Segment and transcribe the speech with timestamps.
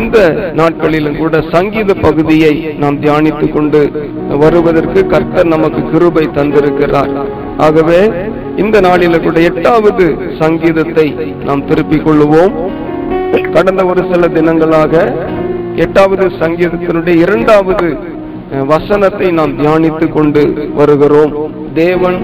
[0.00, 0.18] இந்த
[0.58, 2.52] நாட்களிலும் கூட சங்கீத பகுதியை
[2.82, 3.80] நாம் தியானித்துக் கொண்டு
[4.42, 7.12] வருவதற்கு கர்த்தர் நமக்கு கிருபை தந்திருக்கிறார்.
[7.66, 8.00] ஆகவே
[8.62, 10.06] இந்த நாளில கூட எட்டாவது
[10.40, 11.06] சங்கீதத்தை
[11.48, 12.54] நாம் திருப்பிக் கொள்ளுவோம்.
[13.56, 14.94] கடந்த ஒரு சில தினங்களாக
[15.84, 17.88] எட்டாவது சங்கீதத்தினுடைய இரண்டாவது
[18.66, 20.42] வசனத்தை நாம் தியானித்துக் கொண்டு
[20.74, 21.32] வருகிறோம்.
[21.74, 22.18] தேவன்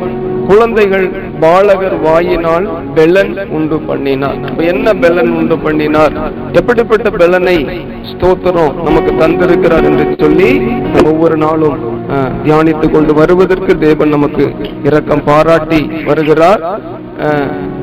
[0.51, 1.07] குழந்தைகள்
[1.41, 4.39] பாலகர் வாயினால் பெலன் உண்டு பண்ணினார்.
[4.67, 6.15] என்ன பெலன் உண்டு பண்ணினார்?
[6.53, 7.57] எப்படிப்பட்ட பெலனை
[8.11, 10.51] ஸ்தோத்திரம் நமக்கு தந்திருக்கிறார் என்று சொல்லி
[11.05, 11.79] ஒவ்வொரு நாளும்
[12.11, 14.45] அஹ், தியானித்துக் கொண்டு வருவதற்கு தேவன் நமக்கு
[14.83, 16.63] இரக்கம் பாராட்டி வருகிறார்.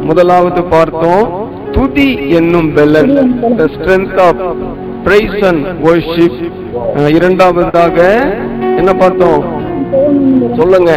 [0.02, 1.25] முதலாவது பார்த்தோம்.
[1.72, 3.11] துதி என்னும் பெலன்
[3.58, 4.41] the strength of
[5.03, 6.38] praise and worship
[7.11, 7.97] இரண்டாவதாக
[8.77, 9.44] என்ன பார்த்தோம்?
[10.59, 10.91] சொல்லுங்க.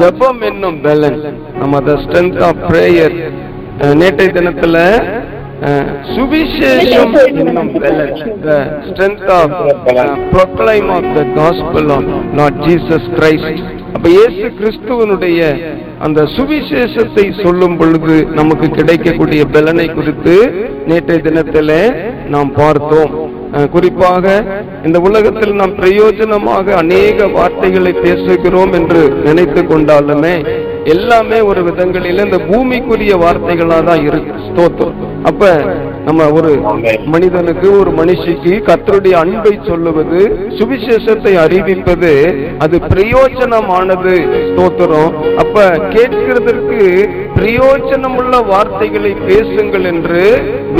[0.00, 1.18] ஜெபம் என்னும் பெலன்
[1.60, 3.14] நம்ம த ஸ்ட்ரென்த் ஆஃப் பிரேயர்
[4.00, 4.76] நேற்றைய தினத்துல
[6.14, 8.14] சுவிசேஷம் என்னும் பெலன்
[8.46, 8.56] the
[8.88, 9.54] strength of
[10.32, 12.08] proclaim of the gospel of
[12.40, 13.60] not Jesus Christ
[13.94, 15.40] அப்ப இயேசு கிறிஸ்துவனுடைய
[16.06, 20.34] அந்த சுவிசேஷத்தை சொல்லும் பொழுது நமக்கு கிடைக்கக்கூடிய பலனை குறித்து
[20.90, 21.82] நேற்றைய தினத்திலே
[22.34, 23.12] நாம் பார்த்தோம்.
[23.74, 24.26] குறிப்பாக
[24.86, 30.34] இந்த உலகத்தில் நாம் பிரயோஜனமாக அநேக வார்த்தைகளை பேசுகிறோம் என்று நினைத்து கொண்டாலுமே
[30.94, 34.96] எல்லாமே ஒரு விதங்களில் இந்த பூமிக்குரிய வார்த்தைகளா தான் இருக்கு ஸ்தோத்திரம்.
[35.30, 35.50] அப்ப
[36.06, 36.52] நம்ம ஒரு
[37.14, 40.20] மனிதனுக்கு ஒரு மனுஷிக்கு கத்தருடைய அன்பை சொல்லுவது
[40.58, 42.12] சுவிசேஷத்தை அறிவிப்பது
[42.64, 44.14] அது பிரயோஜனமானது
[44.48, 45.12] ஸ்தோத்திரம்.
[45.42, 46.80] அப்ப கேட்கிறதற்கு
[47.38, 50.24] பிரயோஜனமுள்ள வார்த்தைகளை பேசுங்கள் என்று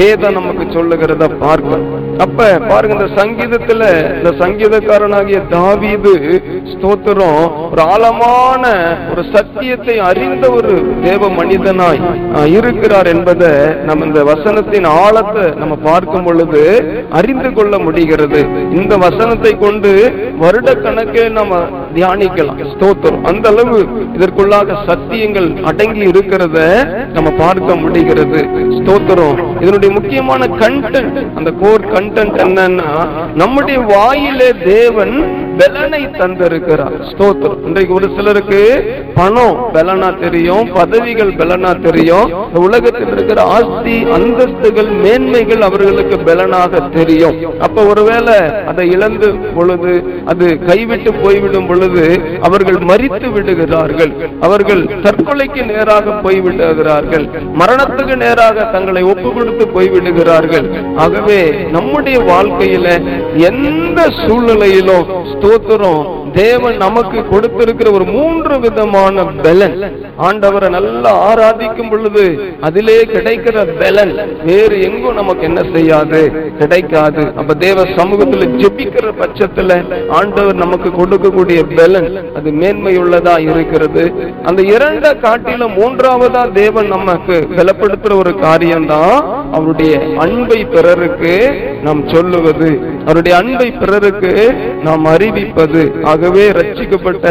[0.01, 2.02] வேதம் நமக்கு சொல்லுகிறத பார்க்கணும்.
[2.25, 3.83] அப்ப பாருங்க இந்த சங்கீதத்துல
[4.17, 6.13] இந்த சங்கீதக்காரனாகிய தாவீது
[6.73, 7.43] ஸ்தோத்திரம்.
[7.73, 8.63] ஒரு ஆழமான
[9.13, 10.73] ஒரு சத்தியத்தை அறிந்த ஒரு
[11.05, 12.01] தேவ மனிதனாய்
[12.59, 13.51] இருக்கிறார் என்பதை
[13.89, 16.63] நம்ம இந்த வசனத்தின் ஆழத்தை நம்ம பார்க்கும் பொழுது
[17.21, 18.41] அறிந்து கொள்ள முடிகிறது.
[18.81, 19.93] இந்த வசனத்தை கொண்டு
[20.45, 21.63] வருட கணக்கில் நம்ம
[21.97, 22.61] தியானிக்கலாம்.
[22.75, 23.23] ஸ்தோத்திரம்.
[23.31, 23.79] அந்த அளவு
[24.17, 26.59] இதற்குள்ளாக சத்தியங்கள் அடங்கி இருக்கிறத
[27.17, 28.41] நம்ம பார்க்க முடிகிறது.
[28.79, 29.41] ஸ்தோத்திரம்.
[29.63, 32.89] இதனுடைய முக்கியமான கண்டென்ட் அந்த கோர் கண்டென்ட் என்னன்னா
[33.35, 35.15] நம்முடைய வாயிலே தேவன்
[35.59, 36.97] பலனை தந்திருக்கிறார்.
[37.11, 37.61] ஸ்தோத்திரம்.
[37.67, 38.61] இன்றைக்கு ஒரு சிலருக்கு
[39.15, 42.29] பணம் பலனா தெரியும் பதவிகள் பலனா தெரியும்.
[42.67, 47.37] உலகத்தில் இருக்கிற ஆஸ்தி அந்தஸ்துகள் மேன்மைகள் அவர்களுக்கு பலனாக தெரியும்.
[47.67, 48.37] அப்ப ஒருவேளை
[48.71, 49.93] அதை இழந்து பொழுது
[50.25, 52.05] அது கைவிட்டு போய்விடும் பொழுது
[52.49, 54.13] அவர்கள் மறித்து விடுகிறார்கள்.
[54.41, 57.27] அவர்கள் தற்கொலைக்கு நேராக போய்விடுகிறார்கள்.
[57.63, 60.69] மரணத்துக்கு நேராக தங்களை ஒப்பு கொடுத்து போய்விடுகிறார்கள்.
[60.97, 61.41] ஆகவே
[61.77, 62.89] நம்முடைய வாழ்க்கையில
[63.51, 65.07] எந்த சூழ்நிலையிலும்
[65.43, 66.31] ஸ்தோத்திரம்.
[66.33, 69.77] தேவன் நமக்கு கொடுத்திருக்கிற ஒரு மூன்று விதமான பலன்.
[70.27, 74.13] ஆண்டவரை நல்லா ஆராதிக்கும் பொழுது அதிலே கிடைக்கிற பலன்
[74.45, 76.21] வேறு எங்கும் நமக்கு என்ன செய்யாது?
[76.59, 77.25] கிடைக்காது.
[77.37, 79.71] அப்ப தேவ சமூகத்துல ஜெபிக்கிற பட்சத்துல
[80.09, 84.05] ஆண்டவர் நமக்கு கொடுக்கக்கூடிய பலன் அது மேன்மையுள்ளதா இருக்கிறது.
[84.43, 89.19] அந்த இரண்ட காட்டில மூன்றாவதா தேவன் நமக்கு பலப்படுத்துற ஒரு காரியம்தான்
[89.53, 91.35] அவருடைய அன்பை பிறருக்கு
[91.83, 92.71] நாம் சொல்லுவது.
[93.05, 94.33] அவருடைய அன்பை பிறருக்கு
[94.85, 97.27] நாம் அறி அறிவிப்பது ஆகவே ரட்சிக்கப்பட்ட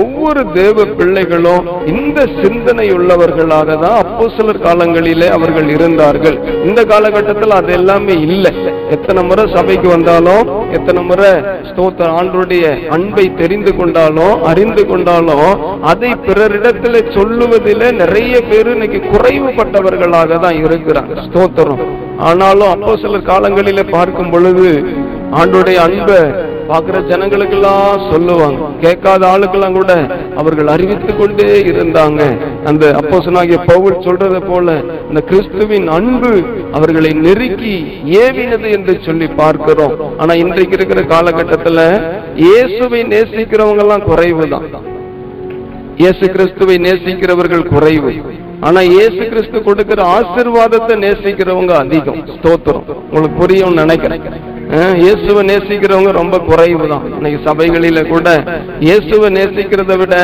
[0.00, 6.36] ஒவ்வொரு தேவ பிள்ளைகளும் இந்த சிந்தனை உள்ளவர்களாக தான் அப்போ சிலர் காலங்களிலே அவர்கள் இருந்தார்கள்.
[6.68, 8.52] இந்த காலகட்டத்தில் அது எல்லாமே இல்லை.
[8.96, 10.44] எத்தனை முறை சபைக்கு வந்தாலும்
[10.76, 11.30] எத்தனை முறை
[11.70, 12.64] ஸ்தோத்திர ஆண்டருடைய
[12.96, 15.48] அன்பை தெரிந்து கொண்டாலும் அறிந்து கொண்டாலும்
[15.92, 21.12] அதை பிறரிடத்துல சொல்லுவதில நிறைய பேர் இன்னைக்கு குறைவுபட்டவர்களாக தான் இருக்கிறாங்க.
[21.28, 21.82] ஸ்தோத்திரம்.
[22.28, 24.70] ஆனாலும் அப்போ சிலர் காலங்களில பார்க்கும் பொழுது
[25.40, 26.18] ஆண்டுடைய அன்பை
[26.68, 28.60] பார்க்கிற ஜனங்களுக்கெல்லாம் சொல்லுவாங்க.
[28.80, 29.92] கேட்காத ஆளுக்கெல்லாம் கூட
[30.36, 32.20] அவர்கள் அறிவித்துக் கொண்டே இருந்தாங்க.
[32.64, 34.76] அந்த அப்போசனாகிய பவுல் சொல்றத போல
[35.08, 36.32] அந்த கிறிஸ்துவின் அன்பு
[36.72, 37.74] அவர்களை நெருக்கி
[38.22, 39.94] ஏவினது என்று சொல்லி பார்க்கிறோம்.
[40.18, 41.80] ஆனா இன்றைக்கு இருக்கிற காலகட்டத்துல
[42.36, 44.66] இயேசுவை நேசிக்கிறவங்க எல்லாம் குறைவுதான்.
[45.96, 48.12] இயேசு கிறிஸ்துவை நேசிக்கிறவர்கள் குறைவு.
[48.60, 52.24] ஆனா இயேசு கிறிஸ்து கொடுக்கிற ஆசிர்வாதத்தை நேசிக்கிறவங்க அதிகம்.
[52.36, 52.84] ஸ்தோத்திரம்.
[53.10, 54.50] உங்களுக்கு புரியும் நினைக்கிறேன்.
[54.72, 58.28] இயேசுவை நேசிக்கிறவங்க ரொம்ப குறைவு தான் இன்னைக்கு சபைகளில கூட
[58.80, 60.14] இயேசுவை நேசிக்கிறத விட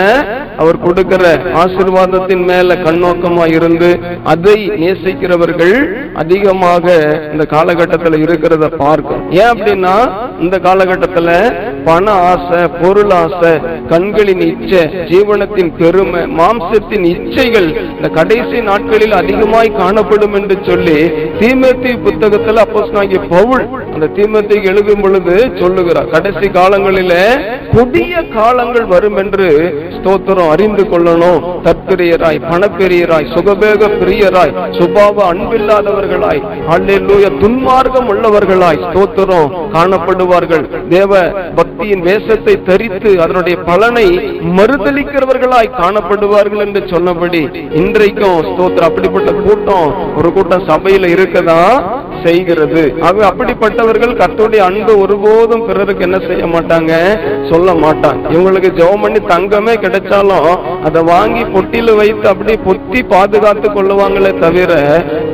[0.59, 1.25] அவர் கொடுக்கிற
[1.63, 3.91] ஆசீர்வாதத்தின் மேல கண்ணோக்கமா இருந்து
[4.27, 5.75] அதை நேசிக்கிறவர்கள்
[6.15, 6.87] அதிகமாக
[7.33, 9.95] இந்த காலகட்டத்தில் இருக்கிறத பார்க்கும் ஏன் அப்படின்னா
[10.41, 11.31] இந்த காலகட்டத்துல
[11.87, 13.53] பண ஆசை பொருள் ஆசை
[13.93, 20.99] கண்களின் இச்சை ஜீவனத்தின் பெருமை மாம்சத்தின் இச்சைகள் இந்த கடைசி நாட்களில் அதிகமாய் காணப்படும் என்று சொல்லி
[21.41, 23.65] தீமத்தி புத்தகத்துல அப்போஸ்தலனாகிய பவுல்
[23.95, 26.11] அந்த தீமத்தை எழுதும் பொழுது சொல்லுகிறார்.
[26.15, 27.13] கடைசி காலங்களில
[27.75, 29.49] கொடிய காலங்கள் வரும் என்று
[29.97, 31.41] ஸ்தோத்திரம் அறிந்து கொள்ளணும்.
[31.67, 36.43] தற்பிரியராய் பணப்பிரியராய் சுகபேக பிரியராய் சுபாவ அன்பில்லாதவர்களாய்
[36.75, 40.65] அல்லூய துன்மார்க்கம் உள்ளவர்களாய் ஸ்தோத்திரம் காணப்படுவார்கள்.
[40.95, 41.13] தேவ
[41.69, 44.05] பக்தியின் வேஷத்தை தரித்து அதனுடைய பலனை
[44.59, 47.41] மறுதளிக்கிறவர்களாய் காணப்படுவார்கள் என்று சொன்னபடி
[47.81, 48.89] இன்றைக்கும் ஸ்தோத்திரம்.
[48.89, 51.61] அப்படிப்பட்ட கூட்டம் ஒரு கூட்டம் சபையில இருக்கதா?
[52.25, 52.83] செய்கிறது.
[53.03, 56.93] அது அப்படிப்பட்டவர்கள் கர்த்தருடைய அன்பு ஒருபோதும் பிறருக்கு என்ன செய்ய மாட்டாங்க?
[57.51, 58.25] சொல்ல மாட்டாங்க.
[58.31, 60.49] இவங்களுக்கு ஜெபம் பண்ணி தங்கமே கிடைச்சாலும்
[60.83, 64.73] அதை வாங்கி பொட்டியில வைத்து அப்படியே பொத்தி பாதுகாத்து கொள்ளுவாங்களே தவிர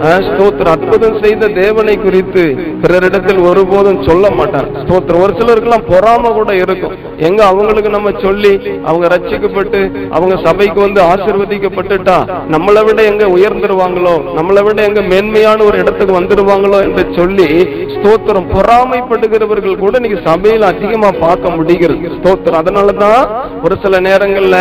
[0.05, 0.73] அஹ், ஸ்தோத்திரம்.
[0.75, 2.43] அற்புதம் செய்த தேவனை குறித்து
[2.83, 4.71] பிறரிடத்தில் ஒருபோதும் சொல்ல மாட்டாங்க.
[4.83, 5.23] ஸ்தோத்திரம்.
[5.25, 6.95] ஒரு சிலருக்கெல்லாம் பொறாம கூட இருக்கும்.
[7.19, 8.53] எங்க அவங்களுக்கு நம்ம சொல்லி
[8.85, 9.81] அவங்க ரட்சிக்கப்பட்டு
[10.11, 12.17] அவங்க சபைக்கு வந்து ஆசிர்வதிக்கப்பட்டுட்டா
[12.55, 17.49] நம்மளை விட எங்க உயர்ந்துருவாங்களோ நம்மளை விட எங்க மேன்மையான ஒரு இடத்துக்கு வந்துருவாங்களோ என்று சொல்லி
[17.95, 18.49] ஸ்தோத்திரம்.
[18.55, 22.11] பொறாமைப்படுகிறவர்கள் கூட நீங்க சபையில அதிகமா பார்க்க முடிகிறது.
[22.17, 22.61] ஸ்தோத்திரம்.
[22.63, 23.23] அதனாலதான்
[23.65, 24.57] ஒரு சில நேரங்கள்ல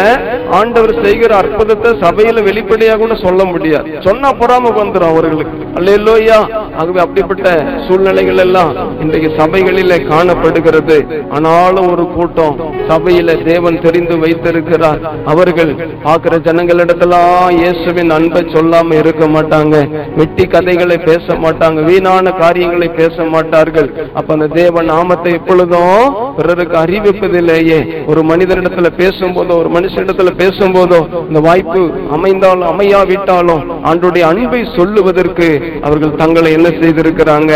[0.51, 3.89] ஆண்டவர் செய்கிற அற்புதத்தை சபையில வெளிப்படையாக கூட சொல்ல முடியாது.
[3.99, 5.57] சொன்னா பொறாமை வந்துடும் அவர்களுக்கு.
[5.79, 6.39] அல்லையா
[6.77, 7.47] ஆகவே அப்படிப்பட்ட
[7.87, 10.97] சூழ்நிலைகள் எல்லாம் இன்றைக்கு சபைகளிலே காணப்படுகிறது.
[11.29, 12.52] ஆனாலும் ஒரு கூட்டம்
[12.89, 14.99] சபையில தேவன் தெரிந்து வைத்திருக்கிறார்.
[15.25, 15.71] அவர்கள்
[16.03, 19.75] பார்க்கிற ஜனங்களிடத்தெல்லாம் இயேசுவின் அன்பை சொல்லாம இருக்க மாட்டாங்க.
[20.17, 21.83] வெட்டி கதைகளை பேச மாட்டாங்க.
[21.83, 23.89] வீணான காரியங்களை பேச மாட்டார்கள்.
[24.13, 31.91] அப்ப அந்த தேவ நாமத்தை எப்பொழுதும் பிறருக்கு அறிவிப்பதிலேயே ஒரு மனிதனிடத்துல பேசும்போதோ ஒரு மனுஷனிடத்துல பேசும்போதோ இந்த வாய்ப்பு
[32.11, 35.47] அமைந்தாலும் அமையாவிட்டாலும் ஆண்டுடைய அன்பை சொல்லுவதற்கு
[35.83, 37.53] அவர்கள் தங்களை என்ன செய்திருக்கிறாங்க?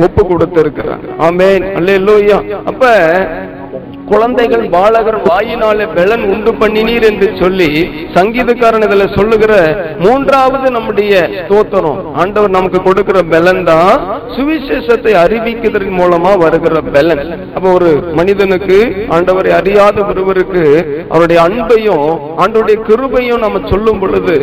[0.00, 1.06] ஒப்பு கொடுத்திருக்கிறாங்க.
[1.18, 1.74] ஆமென்.
[1.74, 1.94] அல்ல
[2.64, 2.86] அப்ப
[4.10, 7.68] குழந்தைகள் பாலகர் வாயினாலே பெலன் உண்டு பண்ணினீர் என்று சொல்லி
[8.16, 9.52] சங்கீதக்காரன் இதுல சொல்லுகிற
[10.04, 13.94] மூன்றாவது நம்முடைய ஸ்தோத்திரம் ஆண்டவர் நமக்கு கொடுக்கிற பெலன் தான்
[14.36, 17.22] சுவிசேஷத்தை அறிவிக்கிறதன் மூலமா வருகிற பெலன்.
[17.56, 18.78] அப்ப ஒரு மனிதனுக்கு
[19.16, 20.62] ஆண்டவரை அறியாத ஒருவருக்கு
[21.12, 22.06] அவருடைய அன்பையும்
[22.42, 24.36] ஆண்டவருடைய கிருபையும் நம்ம சொல்லும் பொழுது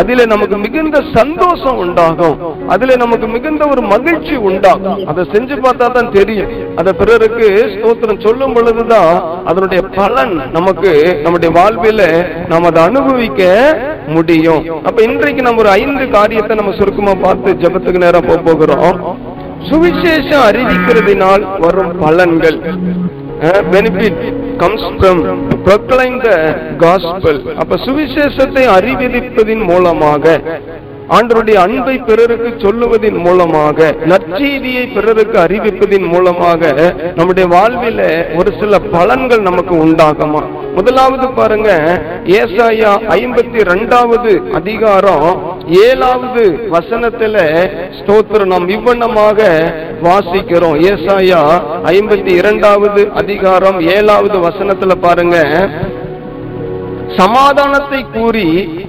[0.00, 2.36] அதுல நமக்கு மிகுந்த சந்தோஷம் உண்டாகும்.
[2.74, 5.02] அதுல நமக்கு மிகுந்த ஒரு மகிழ்ச்சி உண்டாகும்.
[5.10, 6.50] அதை செஞ்சு பார்த்தா தான் தெரியும்.
[6.80, 9.06] அதை பிறருக்கு ஸ்தோத்திரம் சொல்லும் பொழுதுதான்
[9.50, 10.92] அதனுடைய பலன் நமக்கு
[11.24, 12.02] நம்முடைய வாழ்வில
[12.50, 13.42] நாம் அதை அனுபவிக்க
[14.16, 14.62] முடியும்.
[14.88, 18.98] அப்ப இன்றைக்கு நம்ம ஒரு ஐந்து காரியத்தை நம்ம சுருக்கமா பார்த்து ஜெபத்துக்கு நேரம் போக போகிறோம்.
[19.70, 22.60] சுவிசேஷம் அறிவிக்கிறதுனால் வரும் பலன்கள்.
[23.72, 24.22] Benefit
[24.60, 25.20] comes from
[25.66, 26.30] proclaim the
[26.80, 30.24] gospel அப்ப சுவிசேஷத்தை அறிவிப்பதின் மூலமாக
[31.08, 36.60] ஆண்டருடைய அன்பை பிறருக்கு சொல்லுவதின் மூலமாக நற்செய்தியை பிறருக்கு அறிவிப்பதின் மூலமாக
[37.16, 38.00] நம்முடைய வாழ்வில
[38.36, 40.42] ஒரு சில பலன்கள் நமக்கு உண்டாகுமா?
[40.74, 41.70] முதலாவது பாருங்க
[42.34, 45.24] ஏசாயா ஐம்பத்தி ரெண்டாவது அதிகாரம்
[45.82, 47.36] ஏழாவது வசனத்துல
[47.98, 49.38] ஸ்தோத்திரம் நாம் இவ்வண்ணமாக
[50.02, 50.76] வாசிக்கிறோம்.
[50.90, 51.40] ஏசாயா
[51.92, 55.36] ஐம்பத்தி இரண்டாவது அதிகாரம் ஏழாவது வசனத்துல பாருங்க
[57.16, 58.46] சமாதானத்தை கூறி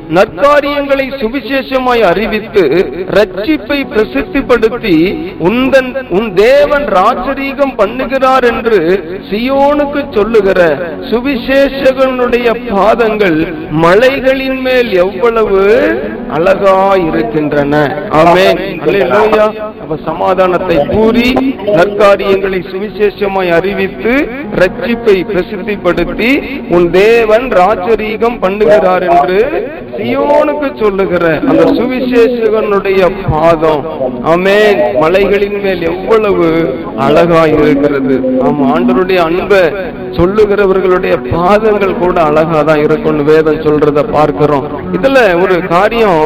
[0.10, 2.64] நற்காரியங்களை சுவிசேஷமாய் அறிவித்து
[3.10, 4.96] ரட்சிப்பை பிரசித்திப்படுத்தி
[5.42, 8.80] உந்தன் உன் தேவன் ராஜரீகம் பண்ணுகிறார் என்று
[9.32, 10.60] சியோனுக்கு சொல்லுகிற
[11.12, 13.40] சுவிசேஷகனுடைய பாதங்கள்
[13.72, 15.64] மலைகளின் மேல் எவ்வளவு?
[16.36, 16.76] அழகா
[17.08, 17.74] இருக்கின்றன.
[18.20, 18.60] ஆமென்.
[19.84, 21.28] அப்ப சமாதானத்தை கூறி
[21.78, 24.14] நற்காரியங்களை சுவிசேஷமாய் அறிவித்து
[24.62, 26.32] ரட்சிப்பை பிரசித்திப்படுத்தி
[26.76, 29.40] உன் தேவன் ராஜரீகம் பண்ணுகிறார் என்று
[29.98, 33.84] சியோனுக்கு சொல்லுகிற அந்த சுவிசேஷகனுடைய பாதம்.
[34.34, 36.48] அமேன் மலைகளின் மேல் எவ்வளவு
[37.08, 38.16] அழகா இருக்கிறது.
[38.48, 39.64] ஆமா ஆண்டருடைய அன்பை
[40.20, 44.66] சொல்லுகிறவர்களுடைய பாதங்கள் கூட அழகா தான் இருக்கும்னு வேதம் சொல்றத பார்க்கிறோம்.
[44.98, 46.19] இதுல ஒரு காரியம்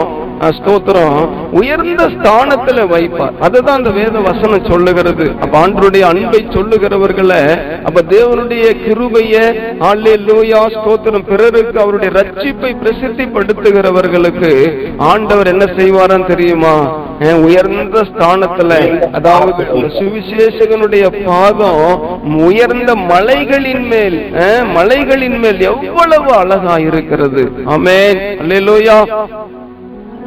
[0.56, 1.18] ஸ்தோத்திரம்.
[1.60, 3.36] உயர்ந்த ஸ்தானத்துல வைப்பார்.
[3.46, 5.26] அதுதான் அந்த வேத வசனம் சொல்லுகிறது.
[5.44, 7.40] அப்ப ஆண்டருடைய அன்பை சொல்லுகிறவர்களை
[7.88, 9.36] அப்ப தேவனுடைய கிருபைய
[9.90, 10.16] ஆலே
[10.76, 11.26] ஸ்தோத்திரம்.
[11.32, 14.52] பிறருக்கு அவருடைய ரட்சிப்பை பிரசித்திப்படுத்துகிறவர்களுக்கு
[15.12, 16.76] ஆண்டவர் என்ன செய்வாரான்னு தெரியுமா?
[17.48, 18.72] உயர்ந்த ஸ்தானத்துல
[19.20, 19.64] அதாவது
[19.98, 21.82] சுவிசேஷகனுடைய பாதம்
[22.50, 24.20] உயர்ந்த மலைகளின் மேல்
[24.78, 27.44] மலைகளின் மேல் எவ்வளவு அழகா இருக்கிறது.
[27.78, 29.00] அமேன் அல்லேலூயா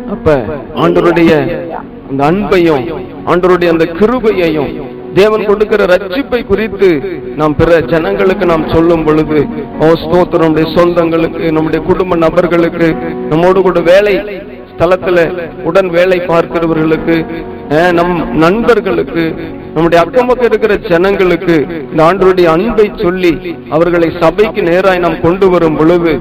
[0.06, 0.34] அப்ப
[0.76, 1.32] ஆண்டவருடைய
[2.08, 2.84] அந்த அன்பையும்
[3.26, 4.70] ஆண்டவருடைய அந்த கிருபையையும்
[5.14, 6.88] தேவன் கொடுக்கிற ரட்சிப்பை குறித்து
[7.36, 9.38] நாம் பிற ஜனங்களுக்கு நாம் சொல்லும் பொழுது
[9.80, 12.88] ஓ ஸ்தோத்திரம் நம்முடைய சொந்தங்களுக்கு நம்முடைய குடும்ப நபர்களுக்கு
[13.28, 14.14] நம்மோடு கூட வேலை
[14.78, 15.18] தளத்துல
[15.68, 17.16] உடன் வேலை பார்க்கிறவர்களுக்கு
[17.92, 19.22] நம் நண்பர்களுக்கு
[19.74, 21.54] நம்முடைய அக்கம் பக்கம் இருக்கிற ஜனங்களுக்கு
[21.90, 23.32] இந்த ஆண்டவருடைய அன்பை சொல்லி
[23.70, 26.12] அவர்களை சபைக்கு நேராய் நாம் கொண்டு வரும் பொழுது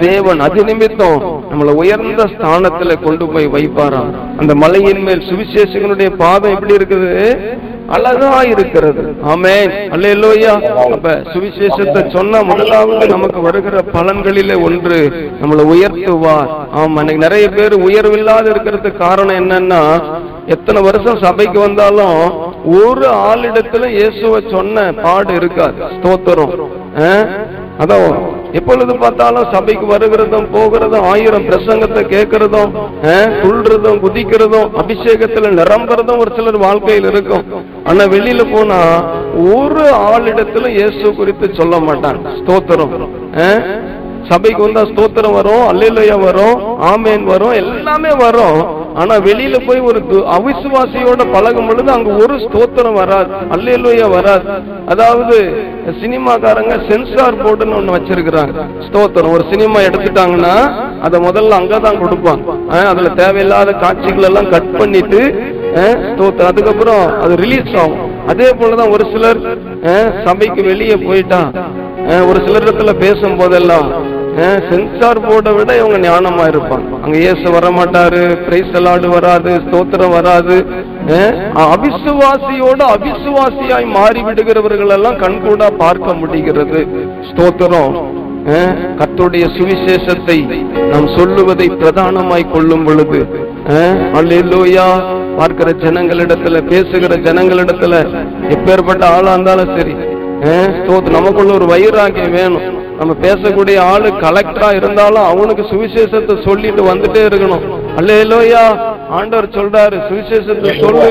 [0.00, 1.20] தேவன் அது நிமித்தம்
[1.50, 4.10] நம்மளை உயர்ந்த ஸ்தானத்துல கொண்டு போய் வைப்பாராம்.
[4.40, 7.12] அந்த மலையின் மேல் சுவிசேஷகனுடைய பாதம் எப்படி இருக்குது?
[7.94, 9.02] அழகா இருக்கிறது.
[9.32, 9.54] ஆமே
[9.94, 10.52] அல்லேலூயா.
[10.94, 14.98] அப்ப சுவிசேஷத்தை சொன்னா முதலாவது நமக்கு வருகிற பலன்களிலே ஒன்று
[15.40, 16.50] நம்மளை உயர்த்துவார்.
[16.80, 19.82] ஆமா இன்னைக்கு நிறைய பேர் உயர்வில்லாத இருக்கிறதுக்கு காரணம் என்னன்னா
[20.56, 22.20] எத்தனை வருஷம் சபைக்கு வந்தாலும்
[22.82, 25.80] ஒரு ஆளிடத்துல இயேசுவை சொன்ன பாடு இருக்காது.
[25.96, 26.54] ஸ்தோத்திரம்.
[27.82, 28.06] அதான்
[28.58, 32.72] எப்பொழுது பார்த்தாலும் சபைக்கு வருகிறதும் போகிறதும் ஆயிரம் பிரசங்கத்தை கேட்கறதும்
[33.42, 37.44] சொல்றதும் குதிக்கிறதும் அபிஷேகத்துல நிரம்புறதும் ஒரு சிலர் வாழ்க்கையில் இருக்கும்.
[37.90, 38.80] ஆனா வெளியில போனா
[39.56, 42.20] ஒரு ஆளிடத்துல இயேசு குறித்து சொல்ல மாட்டான்.
[42.40, 42.94] ஸ்தோத்திரம்.
[44.28, 48.80] சபைக்கு வந்தா ஸ்தோத்திரம் வரும் அல்லையா வரும் ஆமேன் வரும் எல்லாமே வரும்.
[48.94, 54.42] ஆனா வெளியில போய் ஒரு து- அவிசுவாசியோட பழகும் பொழுது அங்க ஒரு ஸ்தோத்திரம் வராது அல்லையா வராது.
[54.86, 55.52] அதாவது
[55.86, 58.66] சினிமாக்காரங்க சென்சார் போர்டுன்னு ஒண்ணு வச்சிருக்கிறாங்க.
[58.78, 59.30] ஸ்தோத்திரம்.
[59.30, 62.68] ஒரு சினிமா எடுத்துட்டாங்கன்னா அதை முதல்ல அங்கதான் கொடுப்பாங்க.
[62.84, 65.42] அதுல தேவையில்லாத காட்சிகள் எல்லாம் கட் பண்ணிட்டு
[65.74, 66.46] ஸ்தோத்திரம்.
[66.46, 68.26] அதுக்கப்புறம் அது ரிலீஸ் ஆகும்.
[68.26, 69.58] அதே போலதான் ஒரு சிலர்
[70.24, 71.50] சபைக்கு வெளியே போயிட்டான்.
[72.06, 73.92] ஒரு ஒரு சிலரிடத்துல பேசும் போதெல்லாம்
[74.68, 76.86] சென்சார் போர்டை விட இவங்க ஞானமா இருப்பாங்க.
[77.04, 80.56] அங்க இயேசு வர மாட்டாரு பிரைஸ் அலாடு வராது ஸ்தோத்திரம் வராது.
[81.64, 86.80] அவிசுவாசியோட அவிசுவாசியாய் மாறி விடுகிறவர்கள் எல்லாம் கண்கூடா பார்க்க முடிகிறது.
[87.30, 87.94] ஸ்தோத்திரம்.
[89.00, 90.38] கத்துடைய சுவிசேஷத்தை
[90.92, 93.20] நாம் சொல்லுவதை பிரதானமாய் கொள்ளும் பொழுது
[94.18, 94.86] அல்லா
[95.38, 98.00] பார்க்கிற ஜனங்களிடத்துல பேசுகிற ஜனங்களிடத்துல
[98.54, 99.94] எப்பேற்பட்ட ஆளா இருந்தாலும் சரி
[101.16, 102.66] நமக்குள்ள ஒரு வைராக்கியம் வேணும்.
[102.98, 107.64] நம்ம பேசக்கூடிய ஆளு கலெக்டரா இருந்தாலும் அவனுக்கு சுவிசேஷத்தை சொல்லிட்டு வந்துட்டே இருக்கணும்.
[108.00, 108.64] அல்லேலூயா
[109.18, 111.08] ஆண்டவர் சொல்றாரு சுவிசேஷத்தை சொல்லு.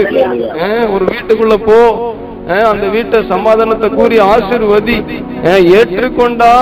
[0.95, 1.79] ஒரு வீட்டுக்குள்ள போ.
[2.71, 4.97] அந்த வீட்டை சமாதானத்தை கூறி ஆசிர்வதி.
[5.79, 6.53] ஏற்றுக்கொண்டா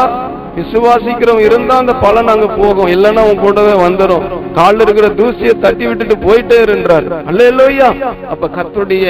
[0.57, 2.89] விசுவாசிக்கிறவன் இருந்தா அந்த பலன் அங்க போகும்.
[2.95, 4.25] இல்லைன்னா உன் கூடவே வந்துடும்
[4.57, 7.89] காலில் இருக்கிற தூசியை தட்டி விட்டுட்டு போயிட்டே இருந்தார் இல்லையா
[8.33, 9.05] அப்ப கத்துடைய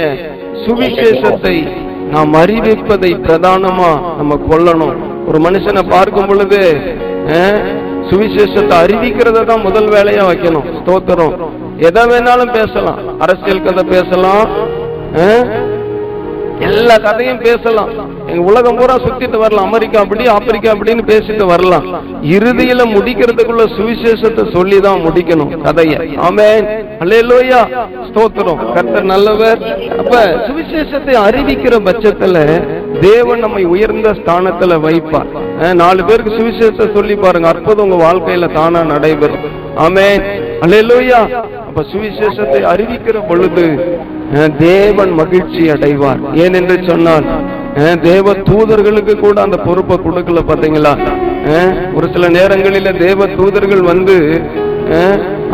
[0.66, 1.56] சுவிசேஷத்தை
[2.14, 3.90] நாம் அறிவிப்பதை பிரதானமா
[4.20, 4.96] நம்ம கொள்ளணும்
[5.30, 6.60] ஒரு மனுஷனை பார்க்கும் பொழுது
[8.10, 10.68] சுவிசேஷத்தை அறிவிக்கிறத தான் முதல் வேலையா வைக்கணும்.
[10.80, 11.34] ஸ்தோத்திரம்.
[11.88, 13.02] எதை வேணாலும் பேசலாம்.
[13.26, 14.48] அரசியல் கதை பேசலாம்.
[16.68, 17.92] எல்லா கதையும் பேசலாம்.
[18.30, 19.68] எங்க உலகம் பூரா சுத்திட்டு வரலாம்.
[19.70, 21.86] அமெரிக்கா அப்படி ஆப்பிரிக்கா அப்படின்னு பேசிட்டு வரலாம்.
[22.36, 25.96] இறுதியில முடிக்கிறதுக்குள்ள சுவிசேஷத்தை சொல்லி தான் முடிக்கணும் கதைய.
[26.28, 26.68] ஆமென்.
[27.04, 27.62] அல்லையா
[28.10, 28.62] ஸ்தோத்திரம்.
[28.76, 29.62] கர்த்தர் நல்லவர்.
[30.02, 30.16] அப்ப
[30.48, 32.38] சுவிசேஷத்தை அறிவிக்கிற பட்சத்துல
[33.06, 35.30] தேவன் நம்மை உயர்ந்த ஸ்தானத்துல வைப்பார்.
[35.82, 37.48] நாலு பேருக்கு சுவிசேஷத்தை சொல்லி பாருங்க.
[37.54, 39.44] அற்புதம் உங்க வாழ்க்கையில தானா நடைபெறும்.
[39.86, 40.08] ஆமே
[40.66, 41.22] அலையலோயா
[41.68, 43.66] அப்ப சுவிசேஷத்தை அறிவிக்கிற பொழுது
[44.64, 46.22] தேவன் மகிழ்ச்சி அடைவார்.
[46.44, 47.28] ஏனென்று சொன்னால்
[48.08, 50.94] தேவ தூதர்களுக்கு கூட அந்த பொறுப்பை கொடுக்கல பாத்தீங்களா?
[51.98, 54.16] ஒரு சில நேரங்களில தேவ தூதர்கள் வந்து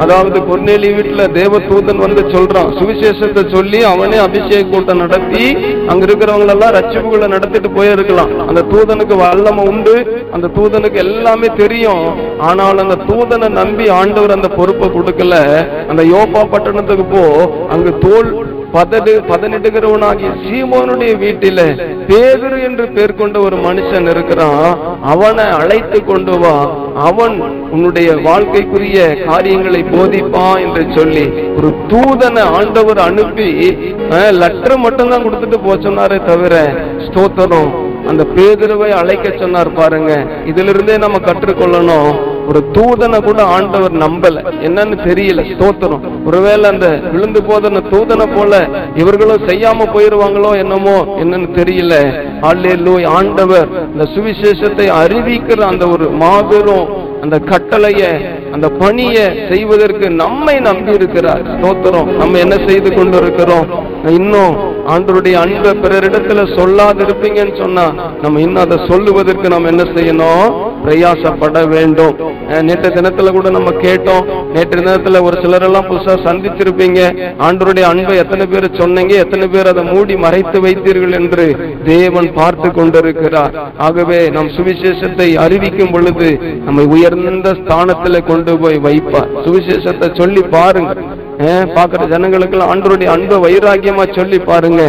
[0.03, 2.69] அதாவது கொர்நேலி வீட்டுல தேவ தூதன் வந்து சொல்றான்.
[2.79, 8.47] சுவிசேஷத்தை சொல்லி அவனே அபிஷேக கூட்டம் நடத்தி அங்க இருக்கிறவங்க எல்லாம் ரட்சிப்புகளை நடத்திட்டு போயிருக்கலாம்.
[8.47, 10.25] அந்த தூதனுக்கு வல்லமை உண்டு.
[10.31, 12.05] அந்த தூதனுக்கு எல்லாமே தெரியும்.
[12.39, 15.35] ஆனால் அந்த தூதனை நம்பி ஆண்டவர் அந்த பொறுப்பை கொடுக்கல.
[15.89, 17.23] அந்த யோபா பட்டணத்துக்கு போ.
[17.69, 21.59] அங்கு தோல் பதடு பதனிடுகிறவனாகிய சீமோனுடைய வீட்டில
[22.09, 24.65] பேதுரு என்று பேர் கொண்ட ஒரு மனுஷன் இருக்கிறான்.
[25.13, 26.55] அவனை அழைத்து கொண்டு வா.
[27.07, 27.35] அவன்
[27.75, 31.25] உன்னுடைய வாழ்க்கைக்குரிய காரியங்களை போதிப்பான் என்று சொல்லி
[31.57, 33.49] ஒரு தூதனை ஆண்டவர் அனுப்பி
[34.41, 36.53] லெட்டர் மட்டும்தான் கொடுத்துட்டு போக சொன்னாரே தவிர
[37.07, 37.71] ஸ்தோத்திரம்.
[38.09, 40.11] அந்த பேதுருவை அழைக்க சொன்னார் பாருங்க.
[40.51, 42.09] இதுல இருந்தே நம்ம கற்றுக்கொள்ளணும்.
[42.49, 44.41] ஒரு தூதனை கூட ஆண்டவர் நம்பல.
[44.67, 48.53] என்னன்னு தெரியல ஸ்தோத்திரம் ஒருவேளை அந்த விழுந்து போதன தூதனை போல
[49.01, 51.93] இவர்களும் செய்யாம போயிருவாங்களோ என்னமோ என்னன்னு தெரியல.
[52.51, 56.87] அல்லேலூய் ஆண்டவர் இந்த சுவிசேஷத்தை அறிவிக்கிற அந்த ஒரு மாபெரும்
[57.23, 58.01] அந்த கட்டளைய
[58.55, 63.67] அந்த பணியை செய்வதற்கு நம்மை நம்பி இருக்கிறார் ஸ்தோத்திரம் நம்ம என்ன செய்து கொண்டு இருக்கிறோம்
[64.19, 64.55] இன்னும்
[64.93, 67.85] ஆண்டருடைய அன்பை பிறரிடத்துல சொல்லாது இருப்பீங்கன்னு சொன்னா
[68.23, 70.49] நம்ம இன்னும் அதை சொல்லுவதற்கு நம்ம என்ன செய்யணும்?
[70.85, 72.15] பிரயாசப்பட வேண்டும்.
[72.67, 74.25] நேற்று தினத்துல கூட நம்ம கேட்டோம்.
[74.55, 76.99] நேற்று தினத்துல ஒரு சிலரெல்லாம் புதுசா சந்திச்சிருப்பீங்க.
[77.45, 79.13] ஆண்டருடைய அன்பை எத்தனை பேர் சொன்னீங்க?
[79.23, 81.45] எத்தனை பேர் அதை மூடி மறைத்து வைத்தீர்கள் என்று
[81.89, 83.55] தேவன் பார்த்து கொண்டிருக்கிறார்.
[83.87, 86.29] ஆகவே நம் சுவிசேஷத்தை அறிவிக்கும் பொழுது
[86.67, 89.29] நம்மை உயர்ந்த ஸ்தானத்துல கொண்டு கொண்டு போய் வைப்பார்.
[89.45, 90.91] சுவிசேஷத்தை சொல்லி பாருங்க.
[91.39, 94.81] பாக்குற பார்க்கிற ஜனங்களுக்கெல்லாம் ஆண்டவருடைய அன்பை வைராக்கியமா சொல்லி பாருங்க.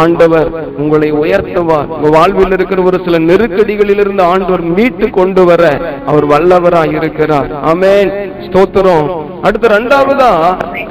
[0.00, 0.48] ஆண்டவர்
[0.82, 1.88] உங்களை உயர்த்துவார்.
[1.94, 5.62] உங்க வாழ்வில் இருக்கிற ஒரு சில நெருக்கடிகளிலிருந்து ஆண்டவர் மீட்டு கொண்டு வர
[6.10, 7.50] அவர் வல்லவரா இருக்கிறார்.
[7.70, 8.12] ஆமென்.
[8.46, 9.08] ஸ்தோத்திரம்.
[9.46, 10.30] அடுத்து ரெண்டாவதா?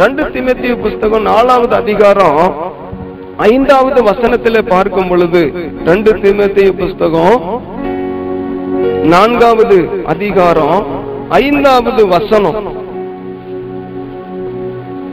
[0.03, 2.41] ரெண்டு திமேத்திய புஸ்தகம் நாலாவது அதிகாரம்
[3.47, 5.41] ஐந்தாவது வசனத்துல பார்க்கும் பொழுது
[5.85, 7.35] ரெண்டு திமேத்திய புஸ்தகம்
[9.13, 9.77] நான்காவது
[10.13, 10.79] அதிகாரம்
[11.29, 12.57] ஐந்தாவது வசனம்.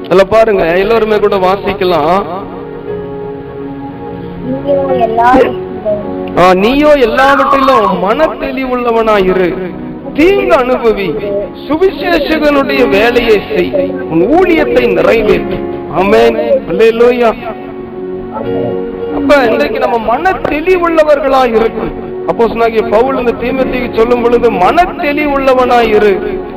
[0.04, 2.24] அதுல பாருங்க எல்லாருமே கூட வாசிக்கலாம்.
[6.62, 9.48] நீயோ எல்லாவற்றிலும் மன தெளிவுள்ளவனாயிரு
[10.18, 11.08] தீங்கு அனுபவி
[11.66, 13.70] சுவிசேஷகனுடைய வேலையை செய்.
[14.12, 15.58] உன் ஊழியத்தை நிறைவேற்று.
[16.00, 16.36] அமேன்
[19.16, 21.92] அப்ப இன்றைக்கு நம்ம மன தெளிவுள்ளவர்களா இருக்கும்
[22.30, 26.12] அப்போ சொன்னாங்க பவுல் இந்த தீமத்திக்கு சொல்லும் பொழுது மன தெளிவுள்ளவனாய் இரு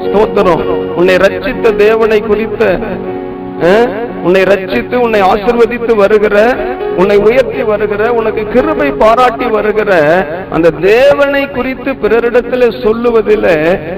[0.06, 0.62] ஸ்தோத்திரம்.
[1.00, 2.64] உன்னை ரச்சித்த தேவனை குறித்த
[4.26, 6.38] உன்னை ரச்சித்து உன்னை ஆசிர்வதித்து வருகிற
[7.02, 9.92] உன்னை உயர்த்தி வருகிற உனக்கு கிருபை பாராட்டி வருகிற
[10.56, 13.50] அந்த தேவனை குறித்து பிறரிடத்துல சொல்லுவதில்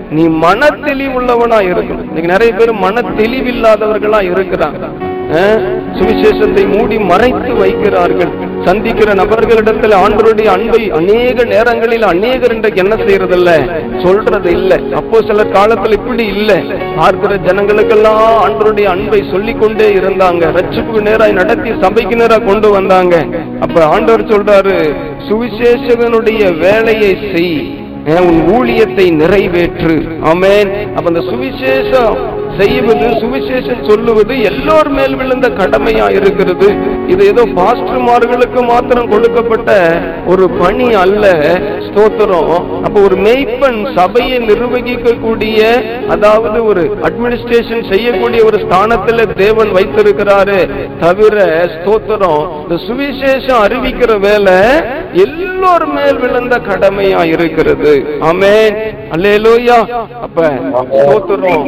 [0.09, 4.83] நீ மன தெளிவுள்ளவனா இருக்கணும் இன்னைக்கு நிறைய பேர் மன தெளிவில்லாதவர்களா இருக்கிறாங்க
[5.99, 8.31] சுவிசேஷத்தை மூடி மறைத்து வைக்கிறார்கள்.
[8.65, 13.49] சந்திக்கிற நபர்களிடத்தில் ஆண்டருடைய அன்பை அநேக நேரங்களில் அநேகர் இன்றைக்கு என்ன செய்யறதில்ல?
[14.03, 16.51] சொல்றது இல்ல அப்போ சில காலத்துல இப்படி இல்ல.
[16.95, 20.43] பார்க்கிற ஜனங்களுக்கெல்லாம் ஆண்டருடைய அன்பை சொல்லி கொண்டே இருந்தாங்க.
[20.51, 23.15] ரட்சிப்புக்கு நேராய் நடத்தி சபைக்கு நேரா கொண்டு வந்தாங்க.
[23.59, 24.75] அப்ப ஆண்டவர் சொல்றாரு
[25.29, 27.78] சுவிசேஷகனுடைய வேலையை செய்.
[28.27, 29.95] உன் ஊழியத்தை நிறைவேற்று.
[30.31, 32.17] அமேன் அப்ப அந்த சுவிசேஷம்
[32.59, 36.69] செய்வது சுவிசேஷம் சொல்லுவது எல்லோர் மேல் விழுந்த கடமையா இருக்கிறது.
[37.11, 39.69] இது ஏதோ பாஸ்டர்மார்களுக்கு மாத்திரம் கொடுக்கப்பட்ட
[40.31, 41.25] ஒரு பணி அல்ல
[41.87, 42.51] ஸ்தோத்திரம்.
[42.85, 45.59] அப்ப ஒரு மெய்ப்பன் சபையை நிர்வகிக்கக்கூடிய
[46.15, 50.59] அதாவது ஒரு அட்மினிஸ்ட்ரேஷன் செய்யக்கூடிய ஒரு ஸ்தானத்துல தேவன் வைத்திருக்கிறாரு
[51.05, 51.37] தவிர
[51.75, 52.43] ஸ்தோத்திரம்.
[52.63, 54.57] இந்த சுவிசேஷம் அறிவிக்கிற வேலை
[55.13, 57.93] எல்லோர் மேல் விழுந்த கடமையா இருக்கிறது.
[58.29, 58.77] அமேன்
[59.15, 59.77] அல்லேலோயா.
[60.25, 60.49] அப்ப
[61.05, 61.65] சோத்துறோம்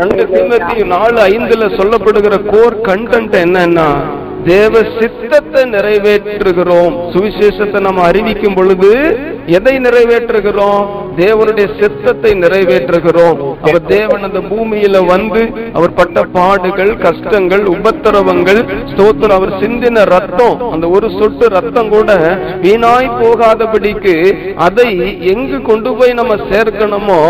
[0.00, 3.88] ரெண்டு திமுத்தி நாலு ஐந்துல சொல்லப்படுகிற கோர் கண்டென்ட் என்னன்னா
[4.44, 6.94] தேவ சித்தத்தை நிறைவேற்றுகிறோம்.
[7.14, 8.90] சுவிசேஷத்தை நம்ம அறிவிக்கும் பொழுது
[9.46, 10.86] எதை நிறைவேற்றுகிறோம்?
[11.20, 13.38] தேவனுடைய சித்தத்தை நிறைவேற்றுகிறோம்.
[13.62, 15.42] அவர் தேவன் அந்த பூமியில வந்து
[15.78, 18.60] அவர் பட்ட பாடுகள் கஷ்டங்கள் உபத்திரவங்கள்
[18.92, 22.10] ஸ்தோத்திரம் அவர் சிந்தின ரத்தம் அந்த ஒரு சொட்டு ரத்தம் கூட
[22.64, 24.14] வீணாய் போகாதபடிக்கு
[24.66, 24.88] அதை
[25.32, 27.20] எங்கு கொண்டு போய் நம்ம சேர்க்கணுமோ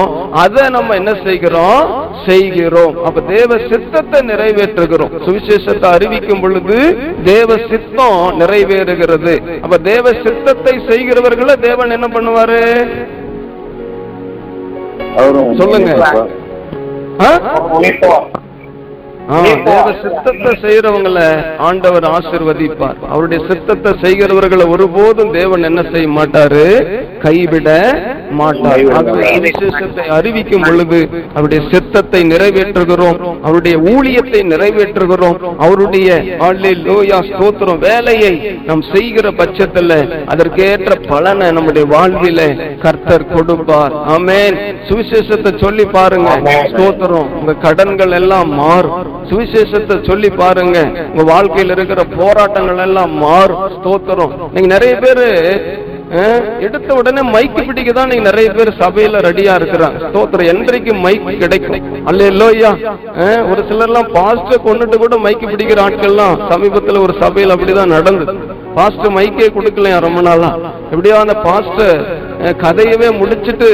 [0.44, 1.82] அதை நம்ம என்ன செய்கிறோம்?
[2.26, 2.94] செய்கிறோம்.
[3.08, 5.12] அப்ப தேவ சித்தத்தை நிறைவேற்றுகிறோம்.
[5.26, 6.78] சுவிசேஷத்தை அறிவிக்கும் பொழுது
[7.24, 9.34] தேவ சித்தம் நிறைவேறுகிறது.
[9.62, 12.62] அப்ப தேவ சித்தத்தை செய்கிறவர்களை தேவன் என்ன பண்ணுவாரு?
[15.58, 15.92] சொல்லுங்க.
[19.30, 21.18] தேவ சித்தத்தை செய்யறவங்கள
[21.58, 22.96] ஆண்டவர் ஆசிர்வதிப்பார்.
[23.08, 26.64] அவருடைய சித்தத்தை செய்கிறவர்களை ஒருபோதும் தேவன் என்ன செய்ய மாட்டாரு?
[27.24, 27.68] கைவிட
[28.30, 28.82] மாட்டார்.
[28.92, 33.18] ஆகவே சுவிசேஷத்தை அறிவிக்கும் பொழுது அவருடைய சித்தத்தை நிறைவேற்றுகிறோம்.
[33.42, 35.38] அவருடைய ஊழியத்தை நிறைவேற்றுகிறோம்.
[35.58, 36.08] அவருடைய
[36.88, 38.32] லோயா ஸ்தோத்திரம் வேலையை
[38.66, 39.92] நாம் செய்கிற பட்சத்துல
[40.26, 42.40] அதற்கேற்ற பலனை நம்முடைய வாழ்வில
[42.78, 43.92] கர்த்தர் கொடுப்பார்.
[43.92, 44.58] ஆமென்.
[44.90, 46.30] சுவிசேஷத்தை சொல்லி பாருங்க.
[46.72, 47.32] ஸ்தோத்திரம்.
[47.40, 49.11] உங்க கடன்கள் எல்லாம் மாறும்.
[49.30, 50.78] சுவிசேஷத்தை சொல்லி பாருங்க.
[51.12, 53.64] உங்க வாழ்க்கையில் இருக்கிற போராட்டங்கள் எல்லாம் மாறும்.
[53.78, 54.34] ஸ்தோத்திரம்.
[54.54, 55.26] நீங்க நிறைய பேரு
[56.66, 59.98] எடுத்த உடனே மைக் பிடிக்க தான் நீங்க நிறைய பேர் சபையில ரெடியா இருக்கிறாங்க.
[60.08, 60.48] ஸ்தோத்திரம்.
[60.52, 61.86] என்றைக்கு மைக் கிடைக்கும்.
[62.10, 62.72] அல்ல இல்லையா
[63.50, 68.34] ஒரு சிலர் எல்லாம் பாஸ்டர் கொண்டுட்டு கூட மைக் பிடிக்கிற ஆட்கள்லாம் சமீபத்துல ஒரு சபையில் அப்படிதான் நடந்தது.
[68.78, 70.50] பாஸ்டர் மைக்கே கொடுக்கலையா ரொம்ப நாளா?
[70.92, 71.96] எப்படியோ அந்த பாஸ்டர்
[72.50, 73.68] கதையவே முடிச்சிட்டு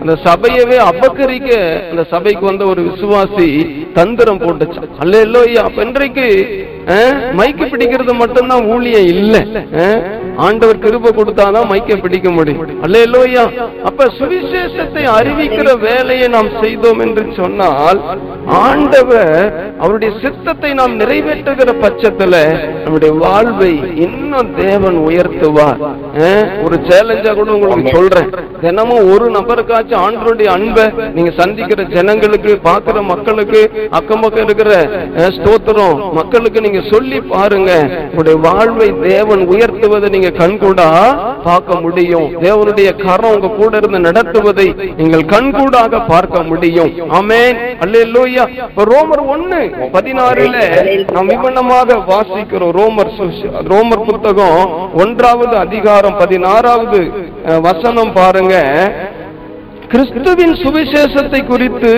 [0.00, 1.50] அந்த சபையவே அபகரிக்க
[1.90, 3.48] அந்த சபைக்கு வந்த ஒரு விசுவாசி
[3.92, 4.80] தந்திரம் போட்டுச்சு.
[4.98, 6.26] அல்ல இல்லையா அப்ப இன்றைக்கு
[7.38, 9.34] மைக்கு பிடிக்கிறது மட்டும்தான் ஊழியம் இல்ல.
[10.46, 12.60] ஆண்டவர் கிருபை கொடுத்தாதான் மைக்கை பிடிக்க முடியும்.
[12.84, 13.44] அல்ல இல்லையா
[13.88, 18.00] அப்ப சுவிசேஷத்தை அறிவிக்கிற வேலையை நாம் செய்தோம் என்று சொன்னால்
[18.62, 19.32] ஆண்டவர்
[19.82, 22.34] அவருடைய சித்தத்தை நாம் நிறைவேற்றுகிற பட்சத்துல
[22.84, 23.72] நம்முடைய வாழ்வை
[24.06, 25.80] இன்னும் தேவன் உயர்த்துவார்.
[26.66, 28.30] ஒரு சேலஞ்சா கூட உங்களுக்கு சொல்றேன்.
[28.64, 33.62] தினமும் ஒரு நபருக்காச்சும் ஆண்டவருடைய அன்பை நீங்க சந்திக்கிற ஜனங்களுக்கு பார்க்கிற மக்களுக்கு
[34.00, 34.72] அக்கம் பக்கம் இருக்கிற
[35.36, 37.70] ஸ்தோத்திரம் மக்களுக்கு நீங்க நீங்க சொல்லி பாருங்க.
[38.02, 40.88] உங்களுடைய வாழ்வை தேவன் உயர்த்துவதை நீங்க கண்கூடா
[41.42, 42.28] பார்க்க முடியும்.
[42.44, 46.92] தேவனுடைய கரம் உங்க கூட இருந்து நடத்துவதை நீங்கள் கண்கூடாக பார்க்க முடியும்.
[47.08, 47.58] ஆமென்.
[47.84, 48.44] அல்லேலூயா.
[48.68, 49.60] இப்ப ரோமர் ஒண்ணு
[49.96, 50.56] பதினாறுல
[51.12, 52.74] நாம் விவனமாக வாசிக்கிறோம்.
[52.80, 53.12] ரோமர்
[53.74, 54.62] ரோமர் புத்தகம்
[54.94, 57.00] ஒன்றாவது அதிகாரம் பதினாறாவது
[57.68, 58.56] வசனம் பாருங்க.
[59.92, 61.92] கிறிஸ்துவின் சுவிசேஷத்தை குறித்து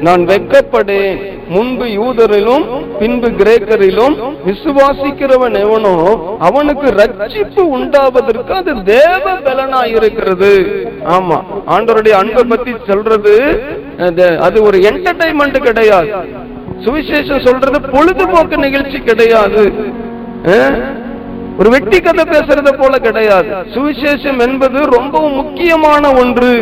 [0.00, 2.64] நான் வெக்கப்படேன் முன்பு யூதரிலும்
[2.98, 5.94] பின்பு கிரேக்கரிலும் விசுவாசிக்கிறவன் எவனோ
[6.38, 10.52] அவனுக்கு ரட்சிப்பு உண்டாவதற்கு அது தேவ பலனா இருக்கிறது
[11.04, 13.62] ஆமா ஆண்டவருடைய அன்பை பத்தி சொல்றது
[13.98, 16.10] அது- ஒரு என்டர்டைன்மெண்ட் கிடையாது.
[16.84, 19.72] சுவிசேஷம் சொல்றது பொழுதுபோக்கு நிகழ்ச்சி கிடையாது.
[21.58, 23.48] ஒரு வெட்டி கதை பேசுறத போல கிடையாது.
[23.74, 26.52] சுவிசேஷம் என்பது ரொம்பவும் முக்கியமான ஒன்று.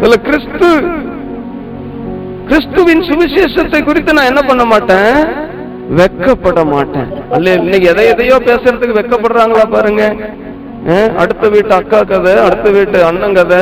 [0.00, 0.70] இதுல கிறிஸ்து
[2.48, 5.12] கிறிஸ்துவின் சுவிசேஷத்தை குறித்து நான் என்ன பண்ண மாட்டேன்?
[5.98, 7.08] வெக்கப்பட மாட்டேன்.
[7.36, 10.04] அல்ல இன்னைக்கு எதை எதையோ பேசுறதுக்கு வெக்கப்படுறாங்களா பாருங்க.
[11.22, 13.60] அடுத்த வீட்டு அக்கா கதை அடுத்த வீட்டு அண்ணன் கதை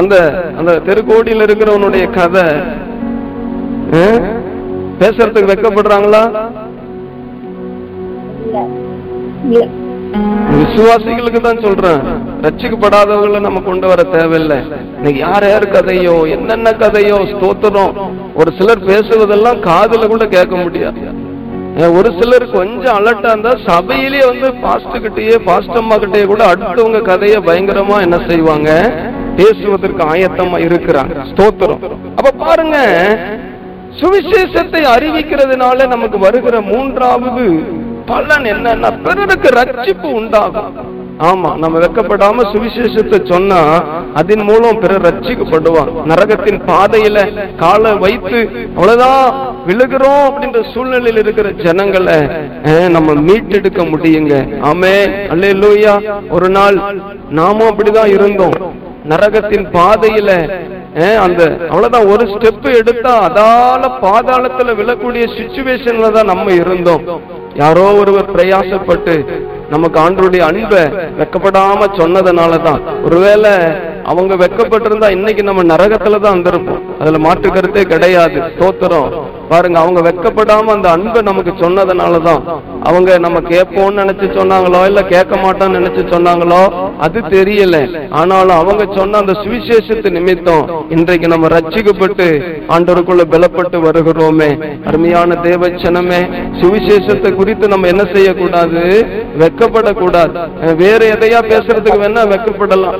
[0.00, 0.14] அந்த
[0.58, 2.44] அந்த தெருக்கோடியில் இருக்கிறவனுடைய கதை
[5.00, 6.22] பேசுறதுக்கு வெக்கப்படுறாங்களா?
[10.70, 12.02] விசுவாசிகளுக்கு தான் சொல்றேன்.
[12.44, 14.58] ரச்சிக்கப்படாதவர்களை நம்ம கொண்டு வர தேவையில்லை.
[14.98, 17.94] இன்னைக்கு யார் யார் கதையோ என்னென்ன கதையோ ஸ்தோத்திரம்.
[18.40, 21.02] ஒரு சிலர் பேசுவதெல்லாம் காதுல கூட கேட்க முடியாது.
[21.98, 27.98] ஒரு சிலர் கொஞ்சம் அலர்ட்டா இருந்தா சபையிலேயே வந்து பாஸ்ட் கிட்டயே பாஸ்டம்மா கிட்டயே கூட அடுத்தவங்க கதையை பயங்கரமா
[28.06, 28.70] என்ன செய்வாங்க?
[29.38, 31.14] பேசுவதற்கு ஆயத்தமா இருக்கிறாங்க.
[31.32, 31.84] ஸ்தோத்திரம்.
[32.18, 32.78] அப்ப பாருங்க
[34.00, 37.46] சுவிசேஷத்தை அறிவிக்கிறதுனால நமக்கு வருகிற மூன்றாவது
[38.10, 40.72] பலன் என்னன்னா பிறருக்கு ரட்சிப்பு உண்டாகும்.
[41.28, 43.58] ஆமா நம்ம வெக்கப்படாம சுவிசேஷத்தை சொன்னா
[44.20, 47.18] அதன் மூலம் பிறர் ரட்சிக்கப்படுவான் நரகத்தின் பாதையில
[47.62, 48.38] காலை வைத்து
[48.76, 49.26] அவ்வளவுதான்
[49.68, 52.16] விழுகிறோம் அப்படின்ற சூழ்நிலையில் இருக்கிற ஜனங்களை
[52.94, 54.34] நம்ம மீட்டெடுக்க முடியுங்க.
[54.70, 54.94] ஆமே
[55.34, 55.94] அல்லேலூயா.
[56.36, 56.78] ஒரு நாள்
[57.38, 58.56] நாமும் அப்படிதான் இருந்தோம்.
[59.12, 60.30] நரகத்தின் பாதையில
[61.26, 61.42] அந்த
[61.72, 67.04] அவ்வளவுதான் ஒரு ஸ்டெப் எடுத்தா அதால பாதாளத்துல விழக்கூடிய சுச்சுவேஷன்ல தான் நம்ம இருந்தோம்.
[67.54, 69.14] யாரோ ஒருவர் பிரயாசப்பட்டு
[69.68, 70.82] நமக்கு ஆண்டருடைய அன்பை
[71.18, 73.52] வெக்கப்படாம சொன்னதுனால தான் ஒருவேளை
[74.02, 76.96] அவங்க வெக்கப்பட்டிருந்தா இன்னைக்கு நம்ம நரகத்துல தான் வந்திருப்போம்.
[77.00, 78.40] அதுல மாற்று கருத்தே கிடையாது.
[78.60, 79.10] தோத்துறோம்
[79.50, 82.42] பாருங்க அவங்க வெக்கப்படாம அந்த அன்பை நமக்கு சொன்னதுனால தான்
[82.88, 86.60] அவங்க நம்ம கேட்போம்னு நினைச்சு சொன்னாங்களோ இல்ல கேட்க மாட்டோம்னு நினைச்சு சொன்னாங்களோ
[87.06, 87.76] அது தெரியல.
[88.20, 90.64] ஆனாலும் அவங்க சொன்ன அந்த சுவிசேஷத்து நிமித்தம்
[90.96, 92.26] இன்றைக்கு நம்ம ரட்சிக்கப்பட்டு
[92.74, 94.50] ஆண்டவருக்குள்ள பலப்பட்டு வருகிறோமே.
[94.90, 96.20] அருமையான தேவச்சனமே
[96.60, 98.84] சுவிசேஷத்தை குறித்து நம்ம என்ன செய்யக்கூடாது?
[99.42, 100.36] வெக்கப்படக்கூடாது
[100.82, 102.98] வேற எதையா பேசுறதுக்கு வேணா வெக்கப்படலாம்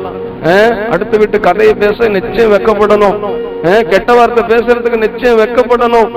[0.95, 3.17] அடுத்து விட்டு கதையை பேச நிச்சயம் வெக்கப்படணும்
[3.63, 6.11] கெட்ட வார்த்தை பேசுறதுக்கு நிச்சயம் வெக்கப்படணும்.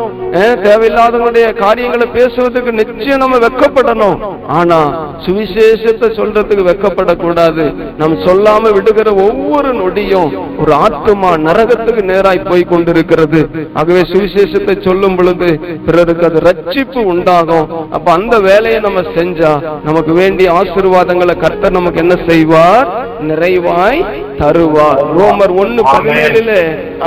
[0.66, 4.18] தேவையில்லாதவங்களுடைய காரியங்களை பேசுவதற்கு நிச்சயம் நம்ம வெக்கப்படணும்.
[4.60, 4.78] ஆனா
[5.26, 7.66] சுவிசேஷத்தை சொல்றதுக்கு வெக்கப்படக்கூடாது.
[8.02, 13.42] நம்ம சொல்லாம விடுகிற ஒவ்வொரு நொடியும் ஒரு ஆத்மா நரகத்துக்கு நேராய் போய் கொண்டிருக்கிறது.
[13.74, 15.50] ஆகவே சுவிசேஷத்தை சொல்லும் பொழுது
[15.88, 17.68] பிறருக்கு அது ரட்சிப்பு உண்டாகும்.
[17.98, 19.54] அப்ப அந்த வேலையை நம்ம செஞ்சா
[19.90, 22.88] நமக்கு வேண்டிய ஆசீர்வாதங்களை கர்த்தர் நமக்கு என்ன செய்வார்?
[23.30, 24.02] நிறைவாய்
[24.40, 25.02] தருவார்.
[25.18, 26.52] ரோமர் ஒன்னு பதினேழுல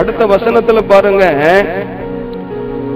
[0.01, 1.25] அடுத்த வசனத்துல பாருங்க.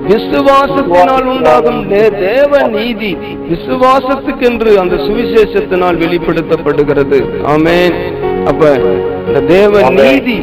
[0.09, 1.88] விசுவாசத்தினால் உண்டாகும்
[2.19, 3.16] தேவ நீதி
[3.51, 7.19] விசுவாசத்துக்கென்று அந்த சுவிசேஷத்தினால் வெளிப்படுத்தப்படுகிறது.
[7.43, 7.97] ஆமென்.
[8.45, 8.81] அப்ப
[9.27, 10.38] இந்த தேவ நீதி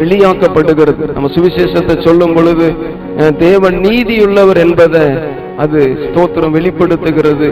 [0.00, 1.12] வெளியாக்கப்படுகிறது.
[1.12, 2.74] நம்ம சுவிசேஷத்தை சொல்லும் பொழுது
[3.38, 5.06] தேவ நீதியுள்ளவர் என்பதை
[5.58, 7.48] அது ஸ்தோத்திரம் வெளிப்படுத்துகிறது.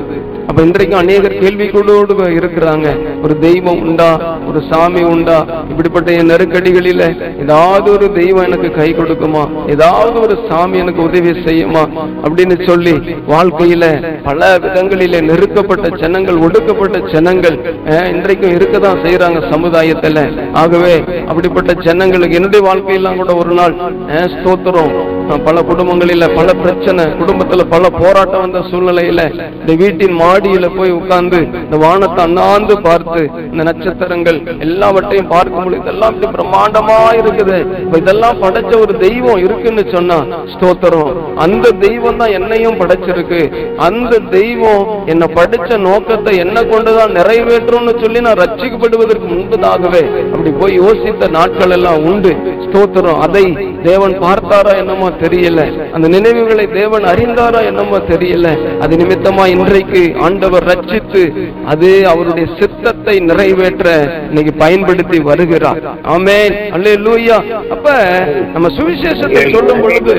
[0.50, 2.86] அப்ப இன்றைக்கு அநேகர் கேள்விகளோடு இருக்கிறாங்க.
[3.24, 4.08] ஒரு தெய்வம் உண்டா?
[4.48, 5.36] ஒரு சாமி உண்டா?
[5.70, 7.02] இப்படிப்பட்ட என் நெருக்கடிகளில
[7.42, 9.42] ஏதாவது ஒரு தெய்வம் எனக்கு கை கொடுக்குமா?
[9.74, 11.82] ஏதாவது ஒரு சாமி எனக்கு உதவி செய்யுமா?
[12.26, 12.94] அப்படின்னு சொல்லி
[13.32, 13.84] வாழ்க்கையில
[14.28, 17.58] பல விதங்களில நெருக்கப்பட்ட ஜனங்கள் ஒடுக்கப்பட்ட ஜனங்கள்
[18.14, 20.18] இன்றைக்கும் இருக்கதான் செய்யறாங்க சமுதாயத்துல.
[20.62, 20.94] ஆகவே
[21.30, 23.76] அப்படிப்பட்ட ஜனங்களுக்கு என்னுடைய வாழ்க்கையெல்லாம் கூட ஒரு நாள்
[24.34, 24.94] ஸ்தோத்திரம்.
[25.46, 29.20] பல குடும்பங்களில பல பிரச்சனை குடும்பத்துல பல போராட்டம் வந்த சூழ்நிலையில
[29.60, 36.14] இந்த வீட்டின் மாடியில போய் உட்கார்ந்து இந்த வானத்தை அண்ணாந்து பார்த்து இந்த நட்சத்திரங்கள் எல்லாவற்றையும் பார்க்க முடியும் இதெல்லாம்
[36.14, 37.58] இப்படி பிரம்மாண்டமா இருக்குது.
[38.00, 40.18] இதெல்லாம் படைச்ச ஒரு தெய்வம் இருக்குன்னு சொன்னா
[40.54, 41.12] ஸ்தோத்திரம்.
[41.44, 43.40] அந்த தெய்வம் தான் என்னையும் படைச்சிருக்கு.
[43.88, 44.82] அந்த தெய்வம்
[45.14, 52.04] என்னை படைச்ச நோக்கத்தை என்ன கொண்டுதான் நிறைவேற்றும்னு சொல்லி நான் ரட்சிக்கப்படுவதற்கு முன்பதாகவே அப்படி போய் யோசித்த நாட்கள் எல்லாம்
[52.10, 52.32] உண்டு.
[52.66, 53.20] ஸ்தோத்திரம்.
[53.26, 53.44] அதை
[53.88, 55.60] தேவன் பார்த்தாரா என்னமோ தெரியல.
[55.96, 58.48] அந்த நினைவுகளை தேவன் அறிந்தாரா என்னமோ தெரியல.
[58.84, 61.22] அது நிமித்தமா இன்றைக்கு ஆண்டவர் ரட்சித்து
[61.72, 63.88] அது அவருடைய சித்தத்தை நிறைவேற்ற
[64.28, 65.80] இன்னைக்கு பயன்படுத்தி வருகிறார்.
[66.76, 67.38] அல்லே லூயா
[67.74, 67.88] அப்ப
[68.54, 70.16] நம்ம சுவிசேஷத்தை சொல்லும் பொழுது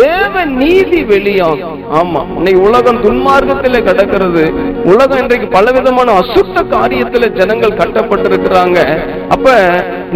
[0.00, 2.20] தேவ நீதி வெளியாகும் ஆமா.
[2.36, 4.44] இன்னைக்கு உலகம் துன்மார்க்கத்தில் கிடக்கிறது.
[4.92, 8.78] உலகம் இன்றைக்கு பலவிதமான அசுத்த காரியத்துல ஜனங்கள் கட்டப்பட்டிருக்கிறாங்க.
[9.28, 9.50] அப்ப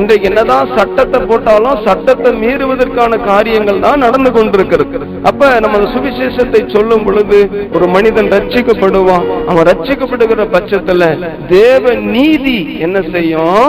[0.01, 4.97] இன்றைக்கு என்னதான் சட்டத்தை போட்டாலும் சட்டத்தை மீறுவதற்கான காரியங்கள் தான் நடந்து கொண்டிருக்கிறது.
[5.31, 7.39] அப்ப நம்ம சுவிசேஷத்தை சொல்லும் பொழுது
[7.77, 9.27] ஒரு மனிதன் ரட்சிக்கப்படுவான்.
[9.51, 11.09] அவன் ரட்சிக்கப்படுகிற பட்சத்துல
[11.55, 12.57] தேவ நீதி
[12.87, 13.63] என்ன செய்யும்?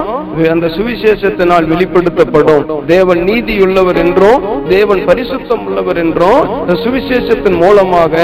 [0.56, 2.66] அந்த சுவிசேஷத்தினால் வெளிப்படுத்தப்படும்.
[2.94, 8.16] தேவன் நீதி உள்ளவர் என்றும் தேவன் பரிசுத்தம் உள்ளவர் என்றும் இந்த சுவிசேஷத்தின் மூலமாக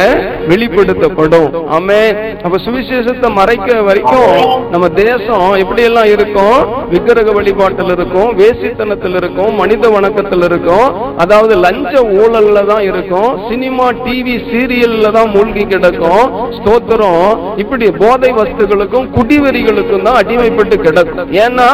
[0.52, 1.50] வெளிப்படுத்தப்படும்.
[1.78, 2.02] ஆமே
[2.46, 4.36] அப்ப சுவிசேஷத்தை மறைக்க வரைக்கும்
[4.76, 6.60] நம்ம தேசம் எப்படி எல்லாம் இருக்கும்?
[6.94, 10.88] விக்கிரக வழிபாட்டில் இருக்கும் வேசித்தனத்தில் இருக்கும் மனித வணக்கத்தில் இருக்கும்.
[11.26, 13.32] அதாவது லஞ்ச ஊழல்ல தான் இருக்கும்.
[13.52, 16.26] சினிமா டிவி சீரியல்ல தான் மூழ்கி கிடக்கும்.
[16.58, 17.26] ஸ்தோத்திரம்.
[17.64, 21.32] இப்படி போதை வஸ்துகளுக்கும் குடிவெறிகளுக்கும் தான் அடிமைப்பட்டு கிடக்கும்.
[21.46, 21.70] ஏன்னா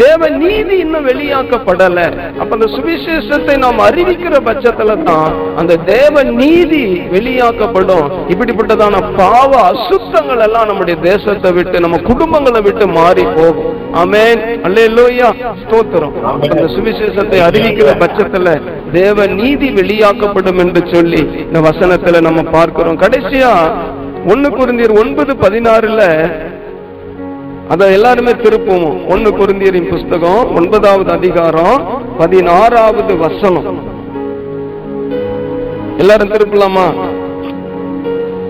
[0.00, 2.00] தேவ நீதி இன்னும் வெளியாக்கப்படல.
[2.40, 6.82] அப்ப அந்த சுவிசேஷத்தை நாம் அறிவிக்கிற பட்சத்துல தான் அந்த தேவ நீதி
[7.14, 8.06] வெளியாக்கப்படும்.
[8.32, 13.76] இப்படிப்பட்டதான பாவ அசுத்தங்கள் எல்லாம் நம்முடைய தேசத்தை விட்டு நம்ம குடும்பங்களை விட்டு மாறி போகும்.
[13.92, 15.28] அல்லேலூயா.
[15.62, 16.20] ஸ்தோத்திரம்.
[16.22, 18.60] அந்த சுவிசேஷத்தை அறிவிக்கிற பட்சத்துல
[18.92, 22.98] தேவ நீதி வெளியாக்கப்படும் என்று சொல்லி இந்த வசனத்துல நம்ம பார்க்கிறோம்.
[22.98, 23.70] கடைசியா
[24.28, 26.30] ஒன்னு குருந்தியர் ஒன்பது பதினாறுல
[27.68, 29.08] அத எல்லாருமே திருப்புவோம்.
[29.08, 33.78] ஒன்னு குருந்தியரின் புஸ்தகம் ஒன்பதாவது அதிகாரம் பதினாறாவது வசனம்.
[35.98, 36.88] எல்லாரும் திருப்பலாமா?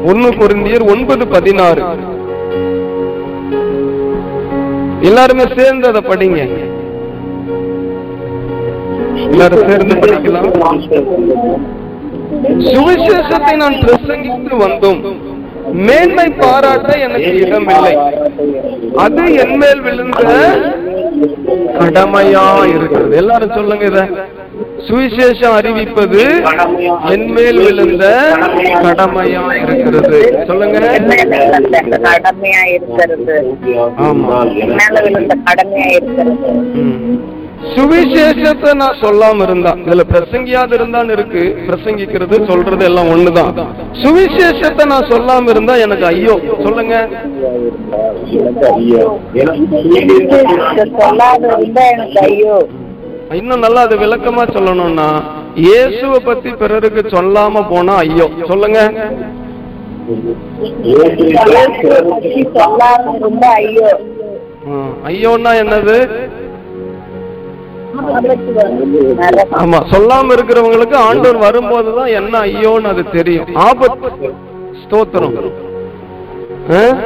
[0.06, 1.82] ஒன்னு குருந்தியர் ஒன்பது பதினாறு.
[5.08, 6.40] எல்லாருமே சேர்ந்து அதை படிங்க.
[9.30, 10.48] எல்லாரும் சேர்ந்து படிக்கலாம்.
[12.68, 15.00] சுவிசேஷத்தை நான் பிரசங்கித்து வந்தோம்.
[15.86, 17.94] மேன்மை பாராட்ட எனக்கு இடமில்லை.
[19.04, 20.22] அது என் மேல் விழுந்த
[21.78, 23.16] கடமையா இருக்கிறது.
[23.16, 24.00] எல்லாரும் சொல்லுங்க இத.
[24.86, 26.22] சுவிசேஷம் அறிவிப்பது
[27.12, 28.04] என்மேல் விழுந்த
[28.86, 30.20] கடமையா இருக்கிறது.
[30.46, 30.78] சொல்லுங்க.
[32.16, 33.36] கடமையா இருக்கிறது
[34.06, 34.38] ஆமா.
[35.06, 36.36] விழுந்த கடமையா இருக்கிறது
[37.72, 41.42] சுவிசேஷத்தை நான் சொல்லாம இருந்தா இதுல பிரசங்கியாது இருந்தான்னு இருக்கு.
[41.66, 43.50] பிரசங்கிக்கிறது சொல்றது எல்லாம் ஒண்ணுதான்.
[44.02, 46.36] சுவிசேஷத்தை நான் சொல்லாம இருந்தா எனக்கு ஐயோ.
[46.64, 46.94] சொல்லுங்க.
[51.00, 52.56] சொல்லாத இருந்தா எனக்கு ஐயோ.
[53.30, 55.08] இன்னும் நல்லா அது விளக்கமா சொல்லணும்னா
[55.64, 58.80] இயேசுவை பத்தி பிறருக்கு சொல்லாம போனா ஐயோ சொல்லுங்க.
[63.56, 63.88] ஐயோ
[65.10, 65.96] ஐயோன்னா என்னது?
[69.60, 73.50] ஆமா சொல்லாம இருக்கிறவங்களுக்கு ஆண்டவர் வரும்போதுதான் என்ன ஐயோன்னு அது தெரியும்.
[73.66, 74.28] ஆபத்து.
[74.82, 75.36] ஸ்தோத்திரம்.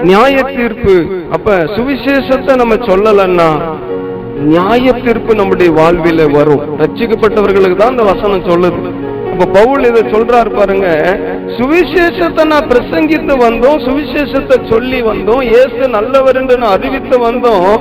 [0.09, 0.95] நியாய தீர்ப்பு
[1.37, 3.49] அப்ப சுவிசேஷத்தை நம்ம சொல்லலன்னா
[4.51, 6.63] நியாய தீர்ப்பு நம்முடைய வாழ்வில வரும்.
[6.83, 8.81] ரச்சிக்கப்பட்டவர்களுக்கு தான் இந்த வசனம் சொல்லுது.
[9.33, 10.89] இப்ப பவுல் இதை சொல்றாரு பாருங்க
[11.57, 17.73] சுவிசேஷத்தை நான் பிரசங்கித்து வந்தோம் சுவிசேஷத்தை சொல்லி வந்தோம் ஏசு நல்லவர் என்று நான் அறிவித்து வந்தோம்.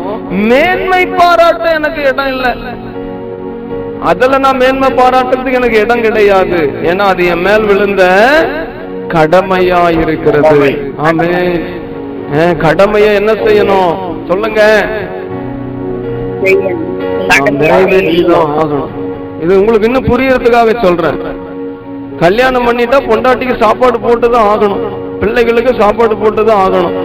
[0.52, 2.54] மேன்மை பாராட்ட எனக்கு இடம் இல்லை.
[4.12, 6.62] அதுல நான் மேன்மை பாராட்டுறதுக்கு எனக்கு இடம் கிடையாது.
[6.92, 8.04] ஏன்னா அது என் மேல் விழுந்த
[9.16, 10.70] கடமையா இருக்கிறது.
[11.08, 11.30] ஆமே
[12.66, 13.94] கடமைய என்ன செய்யணும்?
[14.30, 14.62] சொல்லுங்க.
[19.44, 21.20] இது உங்களுக்கு இன்னும் புரியறதுக்காக சொல்றேன்.
[22.20, 24.84] கல்யாணம் பண்ணிட்டா பொண்டாட்டிக்கு சாப்பாடு போட்டுதான் ஆகணும்.
[25.20, 26.96] பிள்ளைகளுக்கு சாப்பாடு போட்டுதான் ஆகணும்.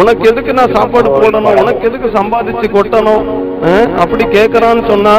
[0.00, 1.56] உனக்கு எதுக்கு நான் சாப்பாடு போடணும்?
[1.62, 3.24] உனக்கு எதுக்கு சம்பாதிச்சு கொட்டணும்?
[3.96, 5.16] அப்படி கேக்குறான்னு சொன்னா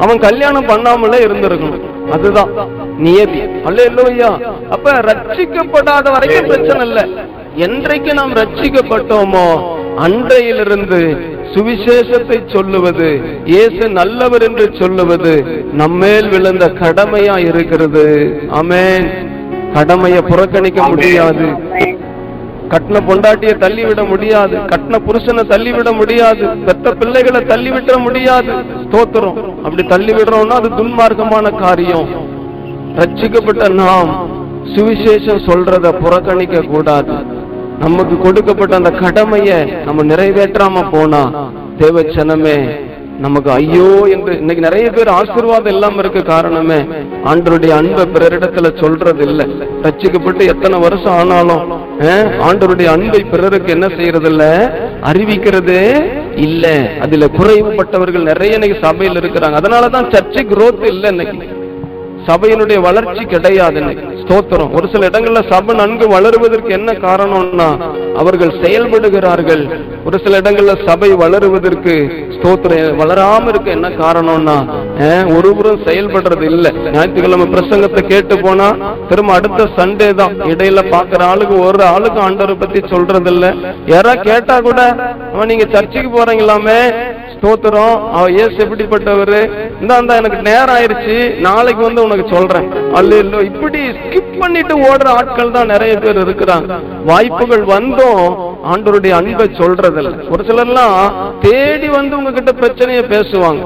[0.00, 1.84] அவன் கல்யாணம் பண்ணாமலே இருந்திருக்கணும்.
[2.10, 2.50] அதுதான்
[2.98, 3.40] நியதி.
[3.64, 4.30] அல்ல இல்லையா
[4.70, 7.00] அப்ப ரட்சிக்கப்படாத வரைக்கும் பிரச்சனை இல்ல.
[7.66, 9.46] என்றைக்கு நாம் ரட்சிக்கப்பட்டோமோ
[10.06, 11.00] அன்றையிலிருந்து
[11.54, 18.36] சுவிசேஷத்தை சொல்லுவது இயேசு நல்லவர் என்று சொல்லுவது நம்மேல் விழுந்த கடமையா இருக்கிறது.
[18.48, 19.36] ஆமென்.
[19.74, 21.46] கடமையை புறக்கணிக்க முடியாது.
[22.68, 24.56] கட்டின பொண்டாட்டிய தள்ளிவிட முடியாது.
[24.56, 26.48] கட்டின புருஷனை தள்ளிவிட முடியாது.
[26.48, 28.52] பெத்த பிள்ளைகளை தள்ளிவிட முடியாது.
[28.84, 29.56] ஸ்தோத்திரம்.
[29.56, 32.08] அப்படி தள்ளி விடுறோம்னா அது துன்மார்க்கமான காரியம்.
[32.96, 34.28] ரட்சிக்கப்பட்ட நாம்
[34.64, 37.12] சுவிசேஷம் சொல்றத புறக்கணிக்க கூடாது.
[37.80, 39.50] நமக்கு கொடுக்கப்பட்ட அந்த கடமைய
[39.84, 41.22] நம்ம நிறைவேற்றாம போனா
[41.78, 42.58] தேவச்சனமே
[43.18, 46.78] நமக்கு ஐயோ என்று இன்னைக்கு நிறைய பேர் ஆசீர்வாதம் இல்லாம இருக்க காரணமே
[47.24, 49.42] ஆண்டருடைய அன்பை பிறரிடத்துல சொல்றது இல்ல
[49.82, 51.62] ரச்சிக்கப்பட்டு எத்தனை வருஷம் ஆனாலும்
[52.42, 54.44] ஆண்டருடைய அன்பை பிறருக்கு என்ன செய்யறது இல்ல
[55.02, 55.82] அறிவிக்கிறதே
[56.38, 56.64] இல்ல.
[57.00, 59.56] அதுல குறைவுபட்டவர்கள் நிறைய இன்னைக்கு சபையில் இருக்கிறாங்க.
[59.56, 61.38] அதனாலதான் சர்ச்சை குரோத் இல்ல இன்னைக்கு.
[62.28, 63.80] சபையினுடைய வளர்ச்சி கிடையாது
[64.22, 64.72] ஸ்தோத்திரம்.
[64.78, 67.68] ஒரு சில இடங்கள்ல சபை நன்கு வளருவதற்கு என்ன காரணம்னா
[68.22, 69.62] அவர்கள் செயல்படுகிறார்கள்.
[70.08, 71.94] ஒரு சில இடங்கள்ல சபை வளருவதற்கு
[72.36, 72.98] ஸ்தோத்திரம்.
[73.00, 74.56] வளராம இருக்க என்ன காரணம்னா
[75.36, 76.66] ஒருவரும் செயல்படுறது இல்ல.
[76.94, 78.68] ஞாயிற்றுக்கிழமை பிரசங்கத்தை கேட்டு போனா
[79.10, 80.34] திரும்ப அடுத்த சண்டே தான்.
[80.52, 83.46] இடையில பாக்குற ஆளுக்கு ஒரு ஆளுக்கு ஆண்டவரை பத்தி சொல்றது இல்ல
[83.92, 84.80] யாரா கேட்டா கூட
[85.32, 86.80] அவன் நீங்க சர்ச்சுக்கு போறீங்களாமே?
[87.38, 88.10] ஸ்தோத்திரம்.
[88.10, 89.40] அவ இயேசு எப்படிப்பட்டவரு?
[89.80, 92.68] இந்த அந்த எனக்கு நேரம் ஆயிருச்சு நாளைக்கு வந்து உனக்கு சொல்றேன்.
[92.92, 93.16] அல்ல
[93.50, 96.78] இப்படி ஸ்கிப் பண்ணிட்டு ஓடுற ஆட்கள் தான் நிறைய பேர் இருக்கிறாங்க.
[97.04, 98.24] வாய்ப்புகள் வந்தும்.
[98.72, 100.14] ஆண்டோருடைய அன்பை சொல்றதில்ல.
[100.30, 100.98] ஒரு சிலர்லாம்
[101.40, 103.62] தேடி வந்து உங்ககிட்ட பிரச்சனையை பேசுவாங்க.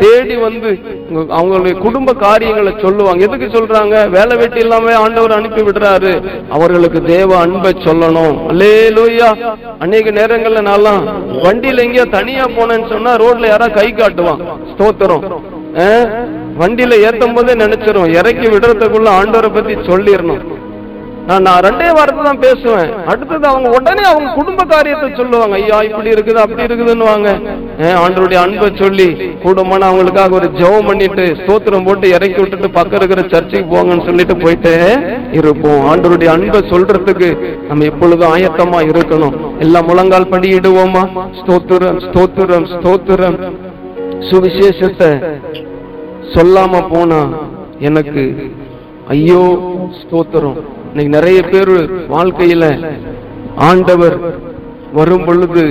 [0.00, 0.78] தேடி வந்து
[1.12, 3.26] அவங்களுடைய குடும்ப காரியங்களை சொல்லுவாங்க.
[3.26, 4.08] எதுக்கு சொல்றாங்க?
[4.08, 6.12] வேலை வெட்டி இல்லாம ஆண்டவர் அனுப்பி விடுறாரு.
[6.50, 8.38] அவர்களுக்கு தேவ அன்பை சொல்லணும்.
[8.48, 9.28] அல்லே அல்லேலூயா.
[9.78, 11.04] அநேக நேரங்கள்ல நான்லாம்
[11.44, 14.42] வண்டியில எங்கேயோ தனியா போனேன்னு சொன்னா ரோட்ல யாராவது கை காட்டுவான்.
[14.72, 15.24] ஸ்தோத்திரம்.
[16.60, 18.10] வண்டியில ஏத்தும் போதே நினைச்சிரும்.
[18.14, 20.42] இறக்கி விடுறதுக்குள்ள ஆண்டவரை பத்தி சொல்லிடணும்.
[21.28, 22.88] நான் நான் ரெண்டே வாரத்தை தான் பேசுவேன்.
[23.10, 25.54] அடுத்தது அவங்க உடனே அவங்க குடும்ப காரியத்தை சொல்லுவாங்க.
[25.60, 27.28] ஐயா இப்படி இருக்குது அப்படி இருக்குதுன்னுவாங்க.
[27.86, 29.06] ஏன் ஆண்டருடைய அன்பை சொல்லி
[29.44, 34.72] கூடுமான அவங்களுக்காக ஒரு ஜெபம் பண்ணிட்டு ஸ்தோத்திரம் போட்டு இறக்கி விட்டுட்டு பக்கம் இருக்கிற சர்ச்சுக்கு போங்கன்னு சொல்லிட்டு போயிட்டு
[35.40, 35.82] இருப்போம்.
[35.90, 37.28] ஆண்டருடைய அன்பை சொல்றதுக்கு
[37.68, 39.36] நம்ம எப்பொழுதும் ஆயத்தமா இருக்கணும்.
[39.66, 41.04] எல்லாம் முழங்கால் படியிடுவோமா
[41.40, 43.38] ஸ்தோத்திரம் ஸ்தோத்திரம் ஸ்தோத்திரம்.
[44.30, 45.12] சுவிசேஷத்தை
[46.34, 47.22] சொல்லாம போனா
[47.88, 48.24] எனக்கு
[49.08, 49.42] ஐயோ
[50.00, 50.58] ஸ்தோத்திரம்.
[50.88, 51.72] இன்னைக்கு நிறைய பேர்
[52.14, 52.64] வாழ்க்கையில
[53.68, 54.16] ஆண்டவர்
[54.92, 55.64] வரும் பொழுது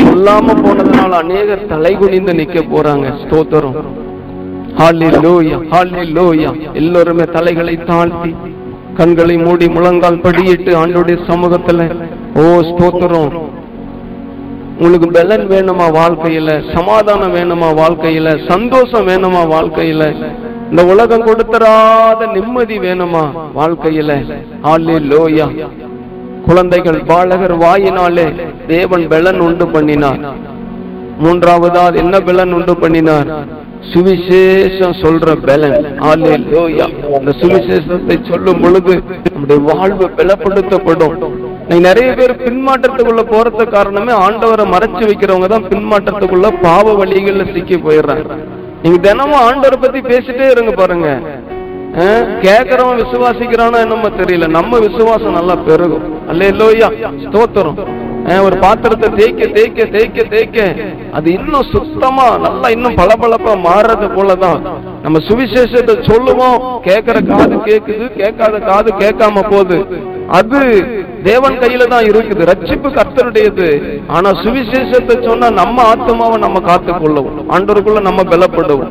[0.00, 3.06] சொல்லாம போனதுனால அநேகர் தலைகுனிந்து நிக்க போறாங்க.
[3.22, 3.76] ஸ்தோத்திரம்.
[6.80, 8.32] எல்லோருமே தலைகளை தாழ்த்தி
[9.00, 11.90] கண்களை மூடி முழங்கால் படியிட்டு ஆண்டோடைய சமூகத்துல
[12.42, 13.36] ஓ ஸ்தோத்திரம்.
[14.78, 16.50] உங்களுக்கு பலன் வேணுமா வாழ்க்கையில?
[16.76, 18.28] சமாதானம் வேணுமா வாழ்க்கையில?
[18.50, 20.04] சந்தோஷம் வேணுமா வாழ்க்கையில?
[20.74, 23.20] இந்த உலகம் கொடுத்தராத நிம்மதி வேணுமா
[23.58, 24.12] வாழ்க்கையில?
[24.70, 25.46] ஆலே லோயா
[26.46, 28.24] குழந்தைகள் பாலகர் வாயினாலே
[28.70, 30.18] தேவன் பெலன் உண்டு பண்ணினார்.
[31.24, 33.30] மூன்றாவதா என்ன பெலன் உண்டு பண்ணினார்?
[33.90, 35.78] சுவிசேஷம் சொல்ற பலன்.
[36.10, 38.96] ஆலே லோயா அந்த சுவிசேஷத்தை சொல்லும் பொழுது
[39.30, 41.16] நம்முடைய வாழ்வு பலப்படுத்தப்படும்.
[41.86, 48.34] நிறைய பேர் பின்மாற்றத்துக்குள்ள போறது காரணமே ஆண்டவரை மறைச்சு வைக்கிறவங்க தான் பின்மாற்றத்துக்குள்ள பாவ வழிகள்ல சிக்கி போயிடுறாங்க.
[48.84, 51.08] நீங்க தினமும் ஆண்டவரை பத்தி பேசிட்டே இருங்க பாருங்க.
[51.98, 54.46] அஹ், கேக்குறவன் விசுவாசிக்கிறானோ என்னமோ தெரியல.
[54.50, 56.06] நம்ம விசுவாசம் நல்லா பெருகும்.
[56.28, 56.88] அல்ல இல்லையா
[57.24, 57.78] ஸ்தோத்திரம்
[58.44, 60.58] ஒரு பாத்திரத்தை தேய்க்க தேய்க்க தேய்க்க தேய்க்க.
[61.12, 64.60] அது இன்னும் சுத்தமா நல்லா இன்னும் பளபளப்பா மாறுறது போலதான்.
[65.02, 66.56] நம்ம சுவிசேஷத்தை சொல்லுவோம்.
[66.82, 69.78] கேட்கிற காது கேக்குது கேட்காத காது கேட்காம போகுது.
[70.30, 70.60] அது
[71.28, 72.42] தேவன் கையில தான் இருக்குது.
[72.50, 73.68] ரட்சிப்பு கர்த்தனுடையது
[74.16, 77.36] ஆனா சுவிசேஷத்தை சொன்னா நம்ம ஆத்மாவை நம்ம காத்து கொள்ளவும்.
[77.54, 78.90] ஆண்டவருக்குள்ள நம்ம பலப்படுவோம்.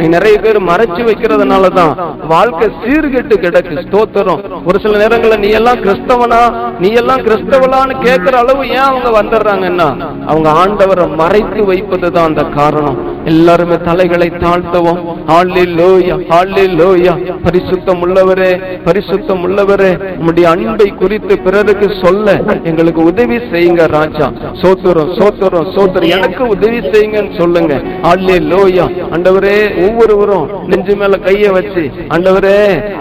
[0.00, 1.92] நீ நிறைய பேர் மறைச்சு வைக்கிறதுனால தான்
[2.34, 3.74] வாழ்க்கை சீர்கெட்டு கிடக்கு.
[3.86, 4.42] ஸ்தோத்திரம்.
[4.68, 6.42] ஒரு சில நேரங்கள்ல நீ எல்லாம் கிறிஸ்தவனா?
[6.82, 9.88] நீ எல்லாம் கிறிஸ்தவனான்னு கேட்கிற அளவு ஏன் அவங்க வந்துடுறாங்கன்னா
[10.30, 12.98] அவங்க ஆண்டவரை மறைத்து வைப்பது தான் அந்த காரணம்.
[13.32, 14.98] எல்லாருமே தலைகளை தாழ்த்தவும்.
[15.36, 17.14] ஆள்ளே லோயா ஆள்ளே லோயா
[17.46, 18.50] பரிசுத்தம் உள்ளவரே
[18.88, 19.92] பரிசுத்தம் உள்ளவரே.
[20.18, 22.26] உம்முடைய அன்பை குறித்து பிறருக்கு சொல்ல
[22.70, 24.26] எங்களுக்கு உதவி செய்யுங்க ராஜா.
[24.62, 26.12] சோத்துரம் சோத்துரம் சோத்துரம்.
[26.16, 27.72] எனக்கு உதவி செய்யுங்கன்னு சொல்லுங்க.
[28.10, 31.82] ஆள்லே லோயா ஆண்டவரே ஒவ்வொருவரும் நெஞ்சு மேல கைய வச்சு
[32.16, 32.56] ஆண்டவரே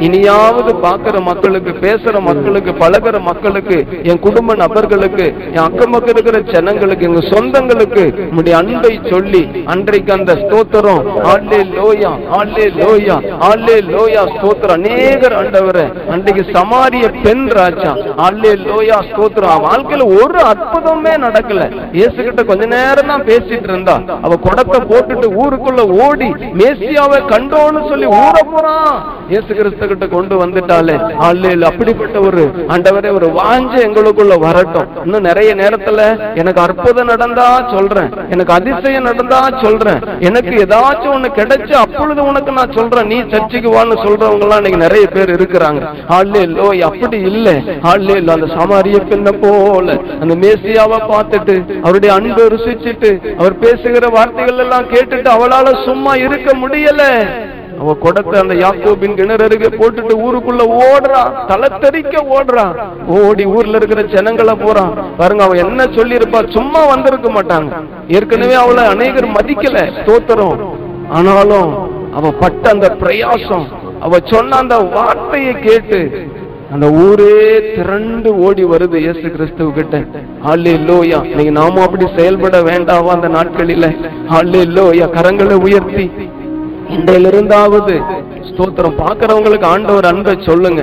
[0.08, 3.78] இனியாவது பாக்குற மக்களுக்கு பேசுற மக்களுக்கு பழகுற மக்களுக்கு
[4.12, 8.04] என் குடும்ப நபர்களுக்கு என் அக்கம் பக்கம் இருக்கிற ஜனங்களுக்கு எங்க சொந்தங்களுக்கு
[8.40, 11.02] உடைய அன்பை சொல்லி அன்றைக்கு அந்த ஸ்தோத்திரம்
[11.34, 13.18] ஆள்ளே லோயா ஆள்ளே லோயா
[13.50, 14.78] ஆள்லே லோயா ஸ்தோத்திரம்.
[14.80, 17.93] அநேகர் ஆண்டவரே அன்றைக்கு சமாரிய பெண் ராஜா.
[18.26, 18.52] ஆள்ளே
[19.10, 19.64] ஸ்தோத்திரம்.
[19.68, 21.62] வாழ்க்கையில ஒரு அற்புதமே நடக்கல.
[22.00, 26.30] இயேசு கிட்ட கொஞ்ச நேரம் தான் பேசிட்டு இருந்தா அவ குடத்தை போட்டுட்டு ஊருக்குள்ள ஓடி
[26.62, 28.94] மேசியாவை கண்டோன்னு சொல்லி ஊற போறான்.
[29.32, 30.96] இயேசு கிறிஸ்து கிட்ட கொண்டு வந்துட்டாலே
[31.28, 32.44] ஆள்ளேல் அப்படிப்பட்ட ஒரு
[32.76, 34.90] ஆண்டவரே ஒரு வாஞ்ச எங்களுக்குள்ள வரட்டும்.
[35.06, 36.00] இன்னும் நிறைய நேரத்துல
[36.42, 38.10] எனக்கு அற்புதம் நடந்தா சொல்றேன்.
[38.34, 40.02] எனக்கு அதிசயம் நடந்தா சொல்றேன்.
[40.30, 43.10] எனக்கு ஏதாச்சும் ஒண்ணு கிடைச்சு அப்பொழுது உனக்கு நான் சொல்றேன்.
[43.12, 45.82] நீ சர்ச்சைக்கு வான்னு சொல்றவங்க எல்லாம் இன்னைக்கு நிறைய பேர் இருக்கிறாங்க.
[46.18, 46.42] ஆள்லே
[46.90, 47.56] அப்படி இல்லை.
[48.54, 55.86] சமாரிய பெண்ணை போல அந்த மேசியாவை பார்த்துட்டு அவருடைய அன்பை ருசிச்சுட்டு அவர் பேசுகிற வார்த்தைகள் எல்லாம் கேட்டுட்டு அவளால
[55.86, 57.02] சும்மா இருக்க முடியல.
[57.80, 61.70] அவ குடத்தை அந்த யாக்கோபின் கிணறு அருகே போட்டுட்டு ஊருக்குள்ள ஓடுறா தலை
[62.30, 62.74] ஓடுறான்
[63.08, 67.72] ஓடி ஊர்ல இருக்கிற ஜனங்களை போறான் பாருங்க அவன் என்ன சொல்லியிருப்பா சும்மா வந்திருக்க மாட்டாங்க.
[68.08, 70.60] ஏற்கனவே அவளை அநேகர் மதிக்கல தோத்துறோம்
[71.10, 71.72] ஆனாலும்
[72.14, 73.66] அவ பட்ட அந்த பிரயாசம்
[74.00, 76.00] அவ சொன்ன அந்த வார்த்தையை கேட்டு
[76.74, 77.34] அந்த ஊரே
[77.76, 79.98] திரண்டு ஓடி வருது இயேசு கிறிஸ்துவ கிட்ட.
[80.46, 83.88] ஹாலே லோயா நீங்க நாம அப்படி செயல்பட வேண்டாவா அந்த நாட்களில?
[84.32, 86.06] ஹாலே லோயா கரங்களை உயர்த்தி.
[86.96, 87.94] இன்றையிலிருந்தாவது
[88.50, 88.98] ஸ்தோத்திரம்.
[89.04, 90.82] பாக்குறவங்களுக்கு ஆண்டவர் அன்பை சொல்லுங்க.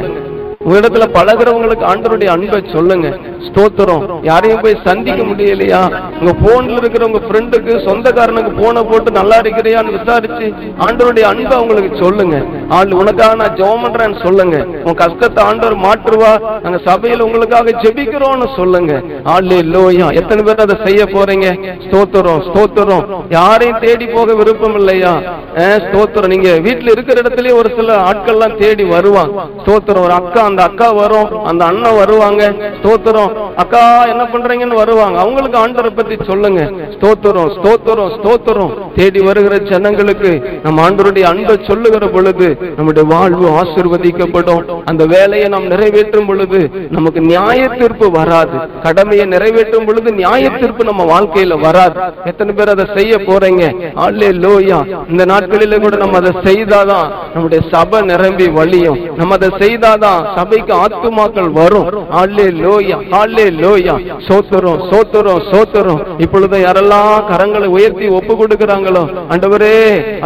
[0.71, 3.07] உங்களிடத்துல பழகுறவங்களுக்கு ஆண்டவருடைய அன்பை சொல்லுங்க.
[3.47, 4.03] ஸ்தோத்திரம்.
[4.29, 5.81] யாரையும் போய் சந்திக்க முடியலையா?
[6.19, 10.47] உங்க போன்ல இருக்கிற உங்க ஃப்ரெண்டுக்கு சொந்தக்காரனுக்கு போனை போட்டு நல்லா இருக்கிறியான்னு விசாரிச்சு
[10.85, 12.37] ஆண்டருடைய அன்பை அவங்களுக்கு சொல்லுங்க.
[12.77, 14.59] ஆள் உனக்காக நான் ஜெபம் பண்றேன்னு சொல்லுங்க.
[14.87, 16.33] உன் கஷ்டத்தை ஆண்டவர் மாற்றுவா
[16.67, 18.93] நாங்க சபையில உங்களுக்காக ஜெபிக்கிறோம்னு சொல்லுங்க.
[19.35, 21.49] ஆள் லோயா எத்தனை பேர் அதை செய்ய போறீங்க?
[21.87, 23.05] ஸ்தோத்திரம் ஸ்தோத்திரம்.
[23.39, 25.15] யாரையும் தேடி போக விருப்பம் இல்லையா?
[25.87, 26.33] ஸ்தோத்திரம்.
[26.37, 30.07] நீங்க வீட்டுல இருக்கிற இடத்துலயே ஒரு சில ஆட்கள்லாம் தேடி வருவான் ஸ்தோத்திரம்.
[30.07, 32.43] ஒரு அக்கா அந்த அக்கா வரும் அந்த அண்ணன் வருவாங்க
[32.79, 33.33] ஸ்தோத்திரம்.
[33.57, 35.17] அக்கா என்ன பண்றீங்கன்னு வருவாங்க.
[35.25, 36.61] அவங்களுக்கு ஆண்டரை பத்தி சொல்லுங்க.
[36.95, 38.73] ஸ்தோத்திரம் ஸ்தோத்திரம் ஸ்தோத்திரம்.
[38.97, 40.33] தேடி வருகிற ஜனங்களுக்கு
[40.63, 44.63] நம்ம ஆண்டருடைய அன்பை சொல்லுகிற பொழுது நம்முடைய வாழ்வு ஆசிர்வதிக்கப்படும்.
[44.85, 46.61] அந்த வேலையை நாம் நிறைவேற்றும் பொழுது
[46.91, 48.57] நமக்கு நியாய தீர்ப்பு வராது.
[48.83, 51.99] கடமையை நிறைவேற்றும் பொழுது நியாய தீர்ப்பு நம்ம வாழ்க்கையில வராது.
[52.25, 53.65] எத்தனை பேர் அதை செய்ய போறீங்க?
[53.95, 54.79] ஆளே லோயா
[55.11, 58.99] இந்த நாட்களில கூட நம்ம அதை செய்தாதான் நம்முடைய சபை நிரம்பி வழியும்.
[59.17, 61.89] நம்ம அதை செய்தாதான் சபை சபைக்கு ஆத்துமாக்கள் வரும்.
[62.21, 63.95] ஆளே லோயா ஆளே லோயா
[64.29, 66.01] சோத்துறோம் சோத்துறோம் சோத்துறோம்.
[66.25, 69.77] இப்பொழுது யாரெல்லாம் கரங்களை உயர்த்தி ஒப்பு கொடுக்கிறாங்களோ அண்டவரே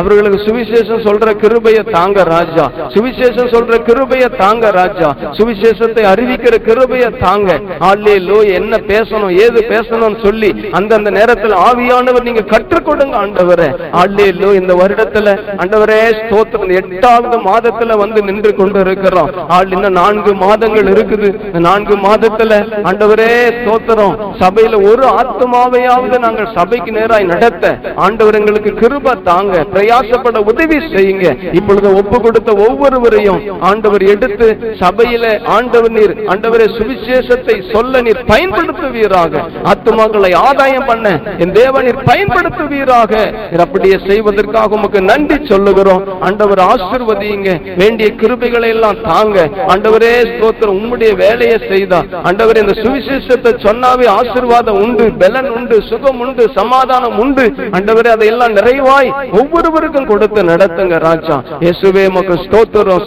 [0.01, 2.65] அவர்களுக்கு சுவிசேஷம் சொல்ற கிருபைய தாங்க ராஜா.
[2.95, 5.11] சுவிசேஷம் சொல்ற கிருபைய தாங்க ராஜா.
[5.39, 7.59] சுவிசேஷத்தை அறிவிக்கிற கிருபைய தாங்க.
[7.91, 10.51] ஆளே லோ என்ன பேசணும் ஏது பேசணும்னு சொல்லி
[10.81, 13.69] அந்தந்த நேரத்தில் ஆவியானவர் நீங்க கற்றுக்கொடுங்க ஆண்டவரே.
[14.03, 16.75] ஆளே லோ இந்த வருடத்துல ஆண்டவரே ஸ்தோத்திரம்.
[16.81, 21.29] எட்டாவது மாதத்துல வந்து நின்று கொண்டு இருக்கிறோம் ஆள் இன்னும் நான்கு மாதங்கள் இருக்குது.
[21.47, 22.53] இந்த நான்கு மாதத்துல
[22.89, 23.29] ஆண்டவரே
[23.59, 24.17] ஸ்தோத்திரம்.
[24.43, 27.65] சபையில ஒரு ஆத்மாவையாவது நாங்கள் சபைக்கு நேராய் நடத்த
[28.07, 31.27] ஆண்டவர் எங்களுக்கு கிருப தாங்க பிரயாசப்பட உதவி செய்யுங்க.
[31.59, 33.41] இப்பொழுது ஒப்பு கொடுத்த ஒவ்வொருவரையும்
[33.71, 34.49] ஆண்டவர் எடுத்து
[34.83, 35.25] சபையில
[35.57, 39.45] ஆண்டவர் நீர் ஆண்டவரே சுவிசேஷத்தை சொல்ல நீர் பயன்படுத்துவீராக.
[39.73, 41.07] ஆத்மாக்களை ஆதாயம் பண்ண
[41.45, 43.13] என் தேவ நீர் பயன்படுத்துவீராக.
[43.67, 46.03] அப்படியே செய்வதற்காக உமக்கு நன்றி சொல்லுகிறோம்.
[46.29, 47.51] ஆண்டவர் ஆசிர்வதிங்க
[47.81, 49.39] வேண்டிய கிருபைகளை எல்லாம் தாங்க.
[49.73, 50.77] ஆண்டவர் ஸ்தோத்திரம்.
[50.81, 51.99] உம்முடைய வேலையை செய்தா.
[52.29, 57.45] ஆண்டவரே இந்த சுவிசேஷத்தை சொன்னாவே ஆசீர்வாதம் உண்டு பலன் உண்டு சுகம் உண்டு சமாதானம் உண்டு.
[57.77, 61.37] ஆண்டவரே அதையெல்லாம் நிறைவாய் ஒவ்வொருவருக்கும் கொடுத்து நடத்துங்க ராஜா.
[61.65, 63.05] இயேசுவே மக்கள் ஸ்தோத்திரம்